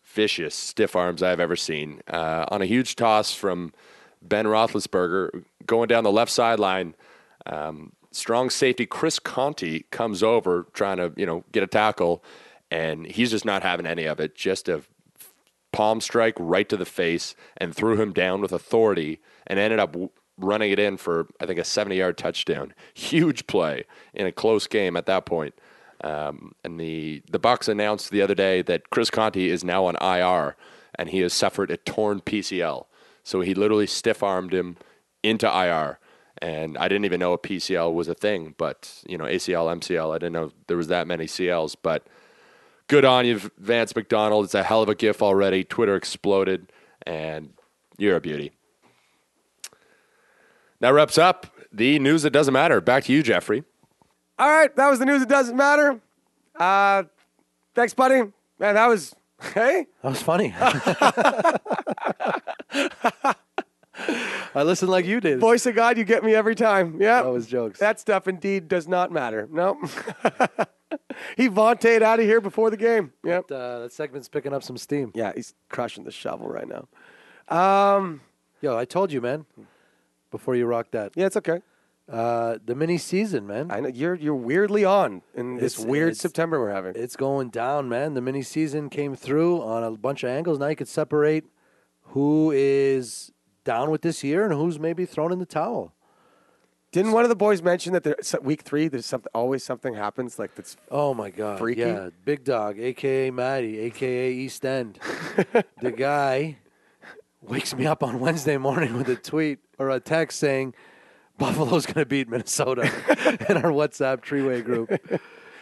[0.04, 2.02] vicious stiff arms I've ever seen.
[2.08, 3.74] Uh, on a huge toss from
[4.22, 6.94] Ben Roethlisberger, going down the left sideline,
[7.48, 12.24] um, strong safety Chris Conte comes over trying to you know get a tackle,
[12.70, 14.36] and he's just not having any of it.
[14.36, 14.84] Just a
[15.74, 19.98] palm strike right to the face and threw him down with authority and ended up
[20.38, 22.74] running it in for I think a 70 yard touchdown.
[22.94, 25.56] Huge play in a close game at that point.
[26.02, 29.96] Um, and the the Bucks announced the other day that Chris Conte is now on
[30.02, 30.56] IR
[30.96, 32.86] and he has suffered a torn PCL.
[33.24, 34.78] So he literally stiff armed him
[35.24, 36.00] into IR.
[36.42, 40.14] And I didn't even know a PCL was a thing, but you know ACL, MCL.
[40.14, 42.06] I didn't know there was that many CLs, but
[42.94, 44.46] good on you, Vance McDonald.
[44.46, 45.64] It's a hell of a gif already.
[45.64, 46.72] Twitter exploded,
[47.08, 47.50] and
[47.98, 48.52] you're a beauty.
[50.80, 52.82] That wraps up the news that doesn't matter.
[52.82, 53.64] Back to you, Jeffrey.
[54.38, 55.22] All right, that was the news.
[55.22, 56.00] that doesn't matter.
[56.56, 57.04] Uh,
[57.74, 58.32] thanks, buddy.
[58.60, 59.16] Man, that was
[59.56, 59.88] hey.
[60.04, 60.54] That was funny.
[64.56, 65.40] I listened like you did.
[65.40, 67.02] Voice of God, you get me every time.
[67.02, 67.24] Yeah.
[67.24, 67.80] That was jokes.
[67.80, 69.48] That stuff indeed does not matter.
[69.52, 69.82] No.
[71.38, 73.14] he vaunted out of here before the game.
[73.24, 73.52] Yep.
[73.52, 75.12] Uh, that segment's picking up some steam.
[75.16, 76.88] Yeah, he's crushing the shovel right now.
[77.48, 78.22] Um,
[78.62, 79.46] Yo, I told you, man.
[80.32, 81.62] Before you rock that, Yeah, it's okay.
[82.12, 83.70] uh, the mini season, man.
[83.72, 86.94] I know you're you're weirdly on in this It's- weird it's- September we're having.
[86.96, 88.14] It's going down, man.
[88.14, 90.58] The mini season came through on a bunch of angles.
[90.60, 91.44] Now you could separate
[92.08, 93.32] who is
[93.64, 95.94] down with this year and who's maybe thrown in the towel.
[96.94, 100.38] Didn't one of the boys mention that there, week three there's something always something happens
[100.38, 101.58] like that's Oh my God!
[101.58, 101.82] Freaky?
[101.82, 105.00] Yeah, Big Dog, aka Maddie, aka East End.
[105.82, 106.58] the guy
[107.42, 110.76] wakes me up on Wednesday morning with a tweet or a text saying
[111.40, 112.84] Buffalo's going to beat Minnesota
[113.50, 114.92] in our WhatsApp treeway group,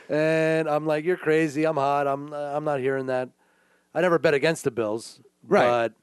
[0.10, 1.66] and I'm like, "You're crazy!
[1.66, 2.08] I'm hot!
[2.08, 3.30] I'm I'm not hearing that."
[3.94, 5.66] I never bet against the Bills, Right.
[5.66, 5.94] But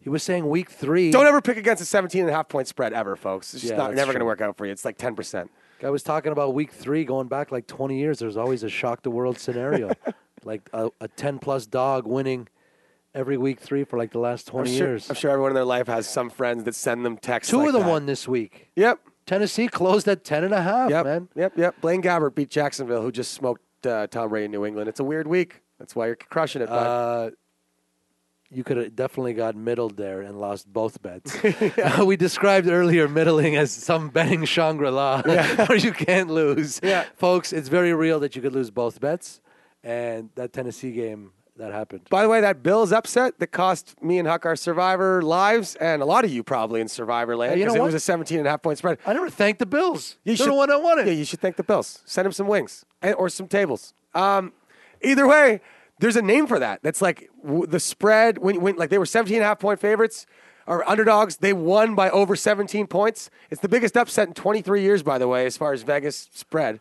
[0.00, 1.10] he was saying week three.
[1.10, 3.52] don't ever pick against a 17 and a half point spread ever, folks.
[3.54, 4.26] It's just Yeah, not, that's never going to true.
[4.26, 4.72] work out for you.
[4.72, 5.48] It's like 10%.
[5.80, 8.18] Guy was talking about week three going back like 20 years.
[8.18, 9.92] There's always a shock the world scenario,
[10.44, 12.48] like a, a 10 plus dog winning
[13.14, 15.08] every week three for like the last 20 I'm sure, years.
[15.10, 17.50] I'm sure everyone in their life has some friends that send them texts.
[17.50, 17.88] Two like of them that.
[17.90, 18.68] won this week.
[18.76, 19.00] Yep.
[19.26, 21.04] Tennessee closed at 10 and a half, Yep.
[21.04, 21.28] man.
[21.34, 21.52] Yep.
[21.58, 21.80] Yep.
[21.80, 24.88] Blaine Gabbert beat Jacksonville, who just smoked uh, Tom Brady in New England.
[24.88, 25.62] It's a weird week.
[25.78, 26.74] That's why you're crushing it, bud.
[26.74, 27.30] Uh,
[28.52, 31.36] you could have definitely got middled there and lost both bets.
[32.04, 35.22] we described earlier middling as some betting Shangri-La
[35.66, 36.80] where you can't lose.
[36.82, 37.04] Yeah.
[37.16, 39.40] Folks, it's very real that you could lose both bets.
[39.82, 42.02] And that Tennessee game, that happened.
[42.10, 46.02] By the way, that Bills upset that cost me and Huck our Survivor lives, and
[46.02, 48.00] a lot of you probably in Survivor land, Uh, you know because it was a
[48.00, 48.98] 17 and a half point spread.
[49.06, 50.16] I never thanked the Bills.
[50.24, 51.06] You They're the one that won it.
[51.06, 52.02] Yeah, you should thank the Bills.
[52.04, 53.94] Send them some wings and, or some tables.
[54.14, 54.52] Um,
[55.02, 55.60] either way,
[56.00, 56.80] there's a name for that.
[56.82, 59.78] That's like w- the spread when, when like they were 17 and a half point
[59.80, 60.26] favorites
[60.66, 61.36] or underdogs.
[61.38, 63.30] They won by over 17 points.
[63.50, 66.80] It's the biggest upset in 23 years, by the way, as far as Vegas spread.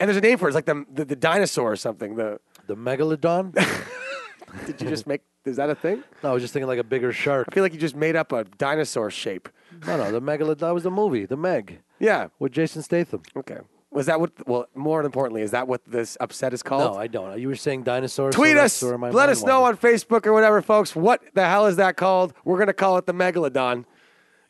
[0.00, 0.50] And there's a name for it.
[0.50, 2.16] It's like the the, the dinosaur or something.
[2.16, 3.52] The The megalodon?
[4.66, 5.22] did you just make?
[5.44, 6.02] Is that a thing?
[6.22, 7.46] no, I was just thinking like a bigger shark.
[7.50, 9.48] I feel like you just made up a dinosaur shape.
[9.86, 12.28] No, no, the megalodon that was the movie, The Meg, Yeah.
[12.38, 13.22] with Jason Statham.
[13.36, 13.58] Okay.
[13.90, 14.32] Was that what?
[14.46, 16.94] Well, more importantly, is that what this upset is called?
[16.94, 17.38] No, I don't.
[17.38, 18.34] You were saying dinosaurs.
[18.34, 18.82] Tweet us.
[18.82, 19.84] Let us know wandered.
[19.84, 20.94] on Facebook or whatever, folks.
[20.94, 22.34] What the hell is that called?
[22.44, 23.86] We're gonna call it the Megalodon,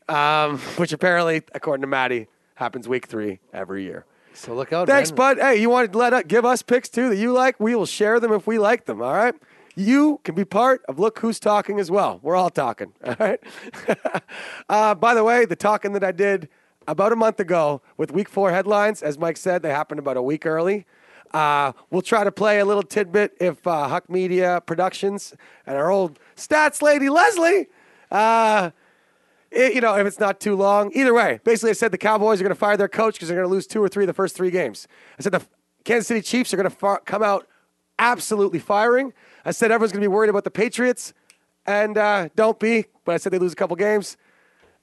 [0.09, 2.26] um, which apparently, according to Maddie,
[2.57, 4.05] happens week three every year.
[4.34, 4.89] So look out.
[4.89, 5.16] Thanks, man.
[5.16, 5.39] bud.
[5.39, 7.59] Hey, you want to let us, give us picks too that you like?
[7.61, 9.01] We will share them if we like them.
[9.01, 9.34] All right.
[9.76, 12.18] You can be part of Look Who's Talking as well.
[12.22, 12.93] We're all talking.
[13.05, 13.39] All right.
[14.68, 16.49] uh, by the way, the talking that I did
[16.89, 20.22] about a month ago with Week Four headlines, as Mike said, they happened about a
[20.22, 20.86] week early.
[21.32, 25.34] Uh, we'll try to play a little tidbit if uh, Huck Media Productions
[25.66, 27.66] and our old stats lady Leslie.
[28.11, 28.70] Uh,
[29.51, 30.91] it- you know, if it's not too long.
[30.95, 33.36] Either way, basically, I said the Cowboys are going to fire their coach because they're
[33.36, 34.89] going to lose two or three of the first three games.
[35.18, 35.43] I said the
[35.84, 37.47] Kansas City Chiefs are going to far- come out
[37.99, 39.12] absolutely firing.
[39.45, 41.12] I said everyone's going to be worried about the Patriots,
[41.66, 42.86] and uh, don't be.
[43.05, 44.16] But I said they lose a couple games,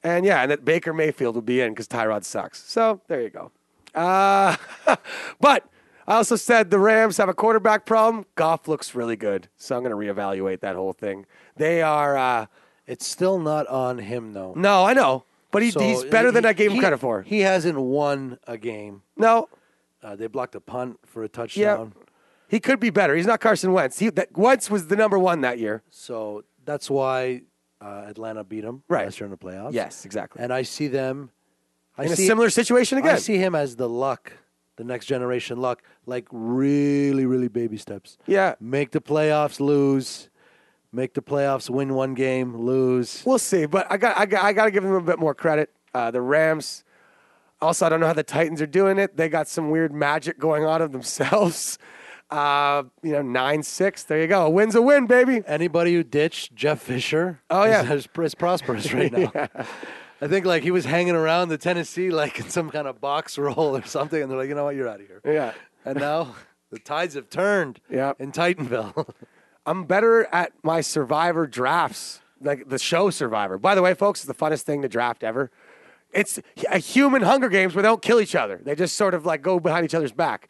[0.05, 2.63] and yeah, and that Baker Mayfield will be in because Tyrod sucks.
[2.63, 3.51] So there you go.
[3.93, 4.55] Uh,
[5.39, 5.67] but
[6.07, 8.25] I also said the Rams have a quarterback problem.
[8.35, 11.25] Goff looks really good, so I'm going to reevaluate that whole thing.
[11.55, 12.17] They are.
[12.17, 12.45] Uh,
[12.87, 14.53] It's still not on him though.
[14.55, 16.99] no, I know, but he, So, he's better than he- I gave him he- credit
[16.99, 17.23] for.
[17.23, 19.01] He hasn't won a game.
[19.17, 19.47] No,
[20.03, 21.93] Uh, they blocked a punt for a touchdown.
[22.47, 23.15] he could be better.
[23.15, 23.97] He's not Carson Wentz.
[23.97, 25.81] He, that, Wentz was the number one that year.
[25.89, 27.41] So that's why
[27.81, 29.05] uh, Atlanta beat them Right.
[29.05, 29.73] last year in the playoffs.
[29.73, 30.41] Yes, exactly.
[30.41, 31.31] And I see them.
[31.97, 33.15] I In a see, similar situation again.
[33.15, 34.33] I see him as the luck,
[34.75, 38.17] the next generation luck, like really, really baby steps.
[38.25, 38.55] Yeah.
[38.59, 40.29] Make the playoffs, lose.
[40.91, 43.21] Make the playoffs, win one game, lose.
[43.25, 45.33] We'll see, but I got I got, I got to give them a bit more
[45.35, 45.69] credit.
[45.93, 46.83] Uh, the Rams.
[47.61, 49.15] Also, I don't know how the Titans are doing it.
[49.17, 51.77] They got some weird magic going on of themselves.
[52.35, 54.03] Uh, you know, nine six.
[54.03, 54.45] There you go.
[54.45, 55.41] A win's a win, baby.
[55.47, 57.89] Anybody who ditched Jeff Fisher, Oh, yeah.
[57.93, 59.47] is, is, prosperous right now.
[60.21, 63.37] I think like he was hanging around the Tennessee like in some kind of box
[63.37, 65.21] roll or something, and they're like, you know what, you're out of here.
[65.23, 65.53] Yeah.
[65.85, 66.35] And now
[66.71, 67.79] the tides have turned.
[67.89, 68.13] Yeah.
[68.19, 69.13] In Titanville.
[69.65, 73.57] I'm better at my Survivor drafts, like the show Survivor.
[73.57, 75.51] By the way, folks, it's the funnest thing to draft ever.
[76.13, 78.59] It's a human Hunger Games where they don't kill each other.
[78.61, 80.49] They just sort of like go behind each other's back.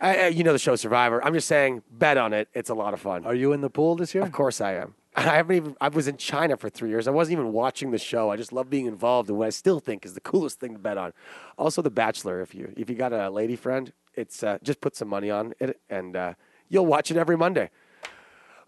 [0.00, 1.22] I, I- you know the show Survivor.
[1.24, 2.48] I'm just saying, bet on it.
[2.54, 3.24] It's a lot of fun.
[3.26, 4.22] Are you in the pool this year?
[4.24, 4.94] Of course I am.
[5.16, 5.76] I haven't even.
[5.80, 7.08] I was in China for three years.
[7.08, 8.30] I wasn't even watching the show.
[8.30, 10.78] I just love being involved in what I still think is the coolest thing to
[10.78, 11.12] bet on.
[11.58, 12.40] Also, The Bachelor.
[12.40, 15.52] If you if you got a lady friend, it's uh, just put some money on
[15.60, 16.34] it, and uh,
[16.68, 17.70] you'll watch it every Monday.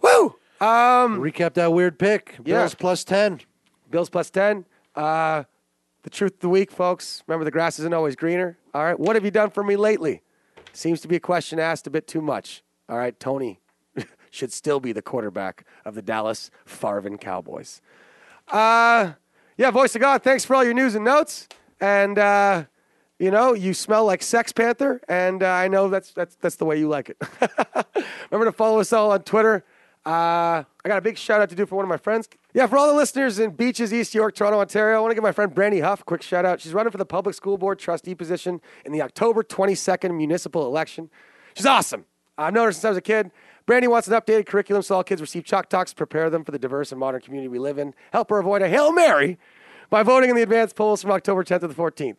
[0.00, 0.36] Woo!
[1.20, 2.36] Recap that weird pick.
[2.44, 2.60] Yeah.
[2.60, 3.40] Bills plus 10.
[3.90, 4.64] Bills plus 10.
[4.94, 5.44] Uh,
[6.02, 7.22] the truth of the week, folks.
[7.26, 8.58] Remember, the grass isn't always greener.
[8.74, 8.98] All right.
[8.98, 10.22] What have you done for me lately?
[10.72, 12.62] Seems to be a question asked a bit too much.
[12.88, 13.18] All right.
[13.18, 13.60] Tony
[14.30, 17.80] should still be the quarterback of the Dallas Farvin Cowboys.
[18.48, 19.12] Uh,
[19.56, 21.48] yeah, voice of God, thanks for all your news and notes.
[21.80, 22.64] And, uh,
[23.18, 26.64] you know, you smell like Sex Panther, and uh, I know that's, that's, that's the
[26.64, 27.22] way you like it.
[28.30, 29.64] Remember to follow us all on Twitter.
[30.04, 32.28] Uh, I got a big shout out to do for one of my friends.
[32.54, 35.22] Yeah, for all the listeners in Beaches, East York, Toronto, Ontario, I want to give
[35.22, 36.60] my friend Brandy Huff a quick shout out.
[36.60, 41.08] She's running for the Public School Board trustee position in the October 22nd municipal election.
[41.54, 42.04] She's awesome.
[42.36, 43.30] I've known her since I was a kid.
[43.64, 46.58] Brandy wants an updated curriculum so all kids receive Chalk Talks, prepare them for the
[46.58, 49.38] diverse and modern community we live in, help her avoid a Hail Mary
[49.88, 52.16] by voting in the advanced polls from October 10th to the 14th.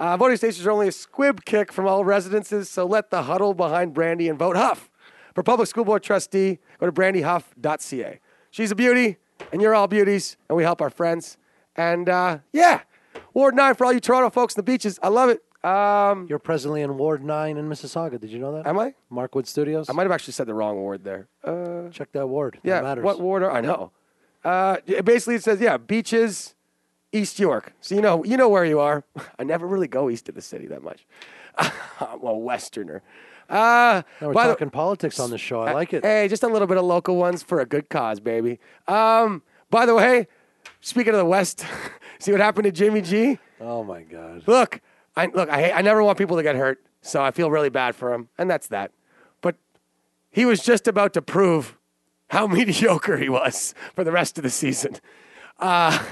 [0.00, 3.54] Uh, voting stations are only a squib kick from all residences, so let the huddle
[3.54, 4.89] behind Brandy and vote Huff.
[5.40, 8.20] For Public School Board trustee, go to brandyhuff.ca.
[8.50, 9.16] She's a beauty,
[9.50, 11.38] and you're all beauties, and we help our friends.
[11.74, 12.82] And uh, yeah,
[13.32, 14.98] Ward 9 for all you Toronto folks in the beaches.
[15.02, 15.42] I love it.
[15.66, 18.20] Um, You're presently in Ward 9 in Mississauga.
[18.20, 18.66] Did you know that?
[18.66, 18.92] am I?
[19.10, 19.88] Markwood Studios?
[19.88, 21.26] I might have actually said the wrong ward there.
[21.42, 22.58] Uh, Check that ward.
[22.62, 23.02] That yeah, matters.
[23.02, 23.92] what ward are I know?
[24.44, 26.54] Uh, it basically, it says yeah, beaches,
[27.12, 27.72] East York.
[27.80, 29.04] So you know, you know where you are.
[29.38, 31.06] I never really go east of the city that much.
[31.56, 33.02] I'm a Westerner.
[33.50, 35.60] Uh, Now we're by the- talking politics on the show.
[35.62, 36.04] I like it.
[36.04, 38.60] Hey, just a little bit of local ones for a good cause, baby.
[38.86, 40.28] Um, by the way,
[40.80, 41.64] speaking of the West,
[42.20, 43.38] see what happened to Jimmy G?
[43.60, 44.44] Oh, my God.
[44.46, 44.80] Look,
[45.16, 47.94] I look, I, I never want people to get hurt, so I feel really bad
[47.96, 48.92] for him, and that's that.
[49.40, 49.56] But
[50.30, 51.76] he was just about to prove
[52.28, 54.96] how mediocre he was for the rest of the season.
[55.58, 56.02] Uh,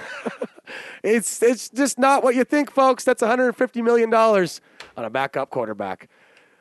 [1.02, 3.04] it's it's just not what you think, folks.
[3.04, 4.60] That's 150 million dollars
[4.96, 6.08] on a backup quarterback.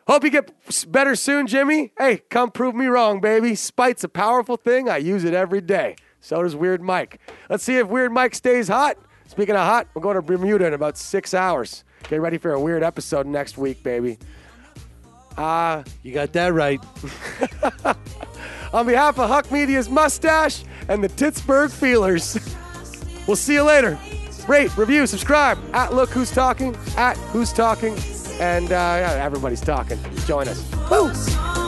[0.08, 0.52] Hope you get
[0.90, 1.92] better soon, Jimmy.
[1.98, 3.56] Hey, come prove me wrong, baby.
[3.56, 4.88] Spite's a powerful thing.
[4.90, 5.98] I use it every day.
[6.22, 7.20] So does Weird Mike.
[7.50, 8.98] Let's see if Weird Mike stays hot.
[9.28, 11.84] Speaking of hot, we're going to Bermuda in about six hours.
[12.10, 14.18] Get ready for a weird episode next week, baby.
[15.38, 16.80] Uh, You got that right.
[18.74, 22.38] on behalf of Huck Media's mustache and the Pittsburgh Feelers,
[23.28, 24.00] we'll see you later.
[24.48, 27.96] Rate, review, subscribe at Look Who's Talking, at Who's Talking,
[28.40, 30.00] and uh, everybody's talking.
[30.26, 30.64] Join us.
[30.90, 31.67] Woo!